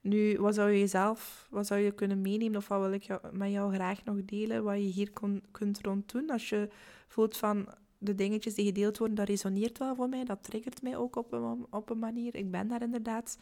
Nu, 0.00 0.38
wat 0.38 0.54
zou 0.54 0.70
je 0.70 0.78
jezelf, 0.78 1.46
wat 1.50 1.66
zou 1.66 1.80
je 1.80 1.92
kunnen 1.92 2.20
meenemen 2.20 2.56
of 2.56 2.68
wat 2.68 2.80
wil 2.80 2.92
ik 2.92 3.32
met 3.32 3.50
jou 3.50 3.74
graag 3.74 4.04
nog 4.04 4.24
delen, 4.24 4.64
wat 4.64 4.76
je 4.76 4.80
hier 4.80 5.12
kon, 5.12 5.42
kunt 5.50 5.80
rond 5.80 6.12
doen? 6.12 6.30
Als 6.30 6.48
je 6.48 6.68
voelt 7.08 7.36
van 7.36 7.68
de 7.98 8.14
dingetjes 8.14 8.54
die 8.54 8.64
gedeeld 8.64 8.98
worden, 8.98 9.16
dat 9.16 9.28
resoneert 9.28 9.78
wel 9.78 9.94
voor 9.94 10.08
mij, 10.08 10.24
dat 10.24 10.44
triggert 10.44 10.82
mij 10.82 10.96
ook 10.96 11.16
op 11.16 11.32
een, 11.32 11.66
op 11.70 11.90
een 11.90 11.98
manier. 11.98 12.34
Ik 12.34 12.50
ben 12.50 12.68
daar 12.68 12.82
inderdaad 12.82 13.38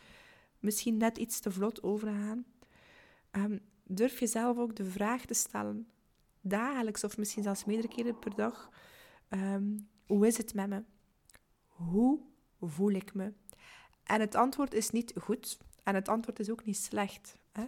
misschien 0.59 0.97
net 0.97 1.19
iets 1.19 1.41
te 1.41 1.51
vlot 1.51 1.83
over 1.83 2.09
gegaan. 2.09 2.45
Um, 3.37 3.61
durf 3.83 4.21
jezelf 4.21 4.59
ook 4.59 4.77
de 4.77 4.85
vraag 4.85 5.25
te 5.25 5.35
stellen, 5.35 5.89
dagelijks 6.41 7.05
of 7.05 7.17
misschien 7.17 7.43
zelfs 7.43 7.65
meerdere 7.65 7.89
keren 7.89 8.19
per 8.19 8.35
dag, 8.35 8.71
ehm, 9.29 9.79
hoe 10.07 10.27
is 10.27 10.37
het 10.37 10.55
met 10.55 10.69
me? 10.69 10.83
Hoe 11.67 12.21
voel 12.61 12.91
ik 12.91 13.15
me? 13.15 13.33
En 14.05 14.21
het 14.21 14.35
antwoord 14.35 14.75
is 14.75 14.91
niet 14.91 15.13
goed 15.21 15.59
en 15.83 15.95
het 15.95 16.09
antwoord 16.09 16.39
is 16.39 16.51
ook 16.51 16.65
niet 16.65 16.77
slecht. 16.77 17.39
Hè? 17.53 17.65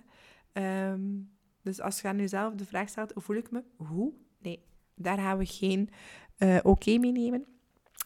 Ehm, 0.53 1.21
dus 1.63 1.81
als 1.81 2.01
je 2.01 2.09
aan 2.09 2.19
jezelf 2.19 2.55
de 2.55 2.65
vraag 2.65 2.89
stelt, 2.89 3.13
hoe 3.13 3.23
voel 3.23 3.37
ik 3.37 3.51
me? 3.51 3.65
Hoe? 3.77 4.13
Nee, 4.39 4.65
daar 4.95 5.19
gaan 5.19 5.39
we 5.39 5.47
geen 5.47 5.91
uh, 6.39 6.59
oké 6.63 6.99
mee 6.99 7.13
nemen. 7.13 7.45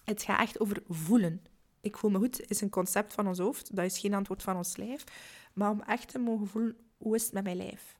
Het 0.04 0.22
gaat 0.22 0.40
echt 0.40 0.60
over 0.60 0.82
voelen. 0.88 1.42
Ik 1.80 1.96
voel 1.96 2.10
me 2.10 2.18
goed 2.18 2.50
is 2.50 2.60
een 2.60 2.70
concept 2.70 3.12
van 3.12 3.26
ons 3.26 3.38
hoofd. 3.38 3.76
Dat 3.76 3.84
is 3.84 3.98
geen 3.98 4.14
antwoord 4.14 4.42
van 4.42 4.56
ons 4.56 4.76
lijf. 4.76 5.04
Maar 5.52 5.70
om 5.70 5.82
echt 5.82 6.08
te 6.08 6.18
mogen 6.18 6.46
voelen, 6.46 6.76
hoe 7.02 7.14
is 7.14 7.24
het 7.24 7.32
met 7.32 7.44
mijn 7.44 7.56
lijf? 7.56 7.98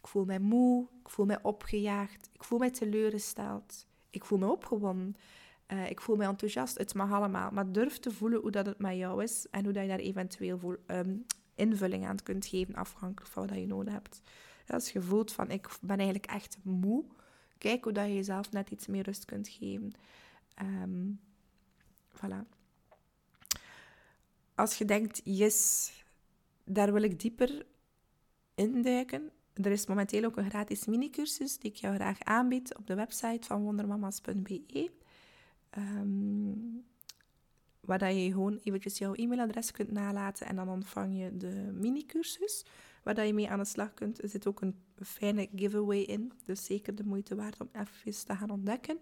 Ik 0.00 0.06
voel 0.06 0.24
mij 0.24 0.38
moe, 0.38 0.86
ik 1.02 1.10
voel 1.10 1.26
mij 1.26 1.42
opgejaagd, 1.42 2.30
ik 2.32 2.44
voel 2.44 2.58
mij 2.58 2.70
teleurgesteld, 2.70 3.86
ik 4.10 4.24
voel 4.24 4.38
me 4.38 4.50
opgewonden, 4.50 5.16
uh, 5.72 5.90
ik 5.90 6.00
voel 6.00 6.16
me 6.16 6.24
enthousiast. 6.24 6.78
Het 6.78 6.94
mag 6.94 7.12
allemaal, 7.12 7.50
maar 7.50 7.72
durf 7.72 7.98
te 7.98 8.10
voelen 8.10 8.40
hoe 8.40 8.50
dat 8.50 8.66
het 8.66 8.78
met 8.78 8.96
jou 8.96 9.22
is 9.22 9.46
en 9.50 9.64
hoe 9.64 9.72
dat 9.72 9.82
je 9.82 9.88
daar 9.88 9.98
eventueel 9.98 10.76
ehm, 10.86 11.16
invulling 11.54 12.06
aan 12.06 12.22
kunt 12.22 12.46
geven, 12.46 12.74
afhankelijk 12.74 13.30
van 13.32 13.46
wat 13.46 13.58
je 13.58 13.66
nodig 13.66 13.92
hebt. 13.92 14.22
als 14.66 14.90
je 14.92 15.02
voelt 15.02 15.32
van 15.32 15.50
ik 15.50 15.68
ben 15.80 15.96
eigenlijk 15.96 16.26
echt 16.26 16.58
moe, 16.62 17.04
kijk 17.58 17.84
hoe 17.84 17.92
dat 17.92 18.06
je 18.06 18.14
jezelf 18.14 18.52
net 18.52 18.70
iets 18.70 18.86
meer 18.86 19.02
rust 19.02 19.24
kunt 19.24 19.48
geven. 19.48 19.92
Um, 20.62 21.20
voilà. 22.16 22.58
Als 24.54 24.78
je 24.78 24.84
denkt, 24.84 25.20
yes, 25.24 25.92
daar 26.64 26.92
wil 26.92 27.02
ik 27.02 27.20
dieper 27.20 27.66
er 29.54 29.70
is 29.70 29.86
momenteel 29.86 30.24
ook 30.24 30.36
een 30.36 30.50
gratis 30.50 30.86
minicursus 30.86 31.58
die 31.58 31.70
ik 31.70 31.76
jou 31.76 31.94
graag 31.94 32.22
aanbied 32.22 32.76
op 32.76 32.86
de 32.86 32.94
website 32.94 33.46
van 33.46 33.62
wondermamas.be. 33.62 34.90
Um, 35.78 36.84
waar 37.80 37.98
dat 37.98 38.14
je 38.14 38.30
gewoon 38.30 38.58
eventjes 38.62 38.98
jouw 38.98 39.14
e-mailadres 39.14 39.70
kunt 39.70 39.90
nalaten 39.90 40.46
en 40.46 40.56
dan 40.56 40.68
ontvang 40.68 41.18
je 41.18 41.36
de 41.36 41.70
minicursus 41.72 42.64
waar 43.02 43.26
je 43.26 43.34
mee 43.34 43.50
aan 43.50 43.58
de 43.58 43.64
slag 43.64 43.94
kunt. 43.94 44.22
Er 44.22 44.28
zit 44.28 44.46
ook 44.46 44.60
een 44.60 44.74
fijne 45.02 45.48
giveaway 45.54 46.00
in, 46.00 46.32
dus 46.44 46.64
zeker 46.64 46.94
de 46.94 47.04
moeite 47.04 47.34
waard 47.34 47.60
om 47.60 47.68
even 47.72 48.26
te 48.26 48.36
gaan 48.36 48.50
ontdekken. 48.50 48.98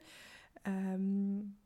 Um, 0.67 1.57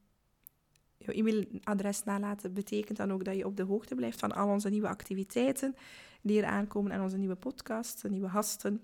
jouw 1.04 1.14
e-mailadres 1.14 2.04
nalaten 2.04 2.54
betekent 2.54 2.96
dan 2.98 3.12
ook 3.12 3.24
dat 3.24 3.36
je 3.36 3.46
op 3.46 3.56
de 3.56 3.62
hoogte 3.62 3.94
blijft 3.94 4.18
van 4.18 4.32
al 4.32 4.48
onze 4.48 4.68
nieuwe 4.68 4.88
activiteiten 4.88 5.74
die 6.22 6.42
er 6.42 6.48
aankomen 6.48 6.92
en 6.92 7.00
onze 7.00 7.16
nieuwe 7.16 7.34
podcasts, 7.34 8.02
nieuwe 8.02 8.28
gasten. 8.28 8.80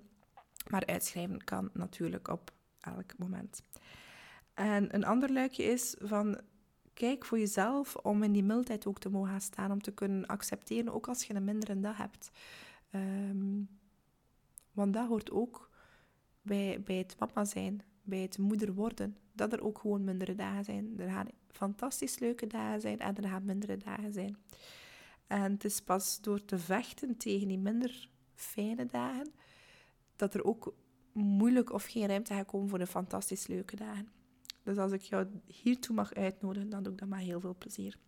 Maar 0.68 0.86
uitschrijven 0.86 1.44
kan 1.44 1.70
natuurlijk 1.72 2.28
op 2.28 2.52
elk 2.80 3.18
moment. 3.18 3.62
En 4.54 4.94
een 4.94 5.04
ander 5.04 5.32
luikje 5.32 5.62
is 5.62 5.94
van 5.98 6.40
kijk 6.94 7.24
voor 7.24 7.38
jezelf 7.38 7.96
om 7.96 8.22
in 8.22 8.32
die 8.32 8.42
mildheid 8.42 8.86
ook 8.86 8.98
te 8.98 9.10
mogen 9.10 9.40
staan, 9.40 9.72
om 9.72 9.82
te 9.82 9.92
kunnen 9.92 10.26
accepteren, 10.26 10.92
ook 10.92 11.08
als 11.08 11.24
je 11.24 11.34
een 11.34 11.44
mindere 11.44 11.80
dag 11.80 11.96
hebt. 11.96 12.30
Ehm, 12.90 13.62
want 14.72 14.92
dat 14.92 15.08
hoort 15.08 15.30
ook 15.30 15.70
bij, 16.42 16.82
bij 16.84 16.96
het 16.96 17.16
mama 17.18 17.44
zijn, 17.44 17.82
bij 18.02 18.18
het 18.18 18.38
moeder 18.38 18.74
worden, 18.74 19.16
dat 19.32 19.52
er 19.52 19.62
ook 19.62 19.78
gewoon 19.78 20.04
mindere 20.04 20.34
dagen 20.34 20.64
zijn. 20.64 20.98
Er 20.98 21.10
gaan 21.10 21.28
fantastisch 21.52 22.18
leuke 22.18 22.46
dagen 22.46 22.80
zijn 22.80 22.98
en 22.98 23.16
er 23.16 23.28
gaan 23.28 23.44
mindere 23.44 23.76
dagen 23.76 24.12
zijn. 24.12 24.36
En 25.26 25.52
het 25.52 25.64
is 25.64 25.80
pas 25.80 26.20
door 26.20 26.44
te 26.44 26.58
vechten 26.58 27.16
tegen 27.16 27.48
die 27.48 27.58
minder 27.58 28.08
fijne 28.34 28.86
dagen, 28.86 29.32
dat 30.16 30.34
er 30.34 30.44
ook 30.44 30.74
moeilijk 31.12 31.72
of 31.72 31.84
geen 31.84 32.06
ruimte 32.06 32.34
gaat 32.34 32.46
komen 32.46 32.68
voor 32.68 32.78
de 32.78 32.86
fantastisch 32.86 33.46
leuke 33.46 33.76
dagen. 33.76 34.08
Dus 34.62 34.76
als 34.76 34.92
ik 34.92 35.00
jou 35.00 35.26
hiertoe 35.46 35.94
mag 35.94 36.14
uitnodigen, 36.14 36.70
dan 36.70 36.82
doe 36.82 36.92
ik 36.92 36.98
dat 36.98 37.08
met 37.08 37.20
heel 37.20 37.40
veel 37.40 37.54
plezier. 37.58 37.98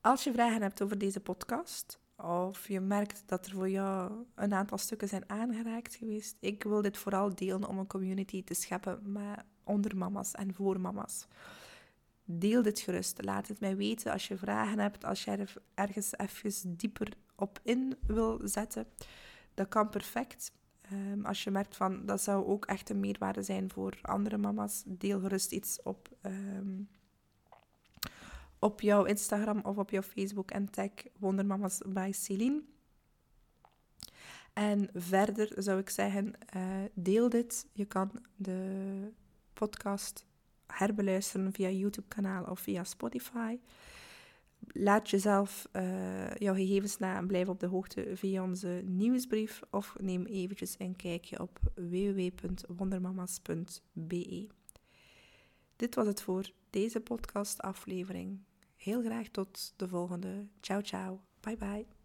Als 0.00 0.24
je 0.24 0.32
vragen 0.32 0.62
hebt 0.62 0.82
over 0.82 0.98
deze 0.98 1.20
podcast, 1.20 1.98
of 2.16 2.68
je 2.68 2.80
merkt 2.80 3.22
dat 3.26 3.46
er 3.46 3.52
voor 3.52 3.70
jou 3.70 4.24
een 4.34 4.54
aantal 4.54 4.78
stukken 4.78 5.08
zijn 5.08 5.30
aangeraakt 5.30 5.94
geweest, 5.94 6.36
ik 6.40 6.62
wil 6.62 6.82
dit 6.82 6.96
vooral 6.96 7.34
delen 7.34 7.68
om 7.68 7.78
een 7.78 7.86
community 7.86 8.44
te 8.44 8.54
scheppen 8.54 9.12
met 9.12 9.44
onder 9.64 9.96
mama's 9.96 10.32
en 10.32 10.54
voor 10.54 10.80
mama's. 10.80 11.26
Deel 12.24 12.62
dit 12.62 12.80
gerust. 12.80 13.24
Laat 13.24 13.48
het 13.48 13.60
mij 13.60 13.76
weten 13.76 14.12
als 14.12 14.28
je 14.28 14.36
vragen 14.36 14.78
hebt, 14.78 15.04
als 15.04 15.24
je 15.24 15.30
er 15.30 15.54
ergens 15.74 16.12
even 16.16 16.76
dieper 16.76 17.12
op 17.36 17.60
in 17.62 17.96
wil 18.06 18.40
zetten. 18.44 18.86
Dat 19.54 19.68
kan 19.68 19.88
perfect. 19.88 20.52
Um, 20.92 21.26
als 21.26 21.44
je 21.44 21.50
merkt 21.50 21.76
van 21.76 22.06
dat 22.06 22.20
zou 22.20 22.46
ook 22.46 22.64
echt 22.64 22.90
een 22.90 23.00
meerwaarde 23.00 23.42
zijn 23.42 23.70
voor 23.70 23.98
andere 24.02 24.38
mama's, 24.38 24.82
deel 24.86 25.20
gerust 25.20 25.52
iets 25.52 25.82
op, 25.82 26.08
um, 26.22 26.88
op 28.58 28.80
jouw 28.80 29.04
Instagram 29.04 29.60
of 29.62 29.76
op 29.76 29.90
jouw 29.90 30.02
Facebook 30.02 30.50
en 30.50 30.70
tag 30.70 30.90
Wondermamas 31.18 31.80
bij 31.86 32.12
Celine. 32.12 32.62
En 34.52 34.88
verder 34.94 35.62
zou 35.62 35.78
ik 35.78 35.90
zeggen, 35.90 36.32
uh, 36.56 36.62
deel 36.94 37.28
dit. 37.28 37.66
Je 37.72 37.84
kan 37.84 38.10
de 38.36 39.12
podcast 39.66 40.26
herbeluisteren 40.66 41.52
via 41.52 41.70
YouTube-kanaal 41.70 42.44
of 42.44 42.60
via 42.60 42.84
Spotify. 42.84 43.58
Laat 44.66 45.10
jezelf 45.10 45.68
uh, 45.72 46.34
jouw 46.34 46.54
gegevens 46.54 46.98
na 46.98 47.16
en 47.16 47.26
blijf 47.26 47.48
op 47.48 47.60
de 47.60 47.66
hoogte 47.66 48.10
via 48.14 48.42
onze 48.42 48.82
nieuwsbrief 48.84 49.62
of 49.70 49.96
neem 50.00 50.26
eventjes 50.26 50.74
een 50.78 50.96
kijkje 50.96 51.40
op 51.40 51.58
www.wondermamas.be. 51.74 54.48
Dit 55.76 55.94
was 55.94 56.06
het 56.06 56.22
voor 56.22 56.50
deze 56.70 57.00
podcastaflevering. 57.00 58.38
Heel 58.76 59.02
graag 59.02 59.28
tot 59.28 59.72
de 59.76 59.88
volgende. 59.88 60.46
Ciao, 60.60 60.80
ciao. 60.80 61.20
Bye, 61.40 61.56
bye. 61.56 62.01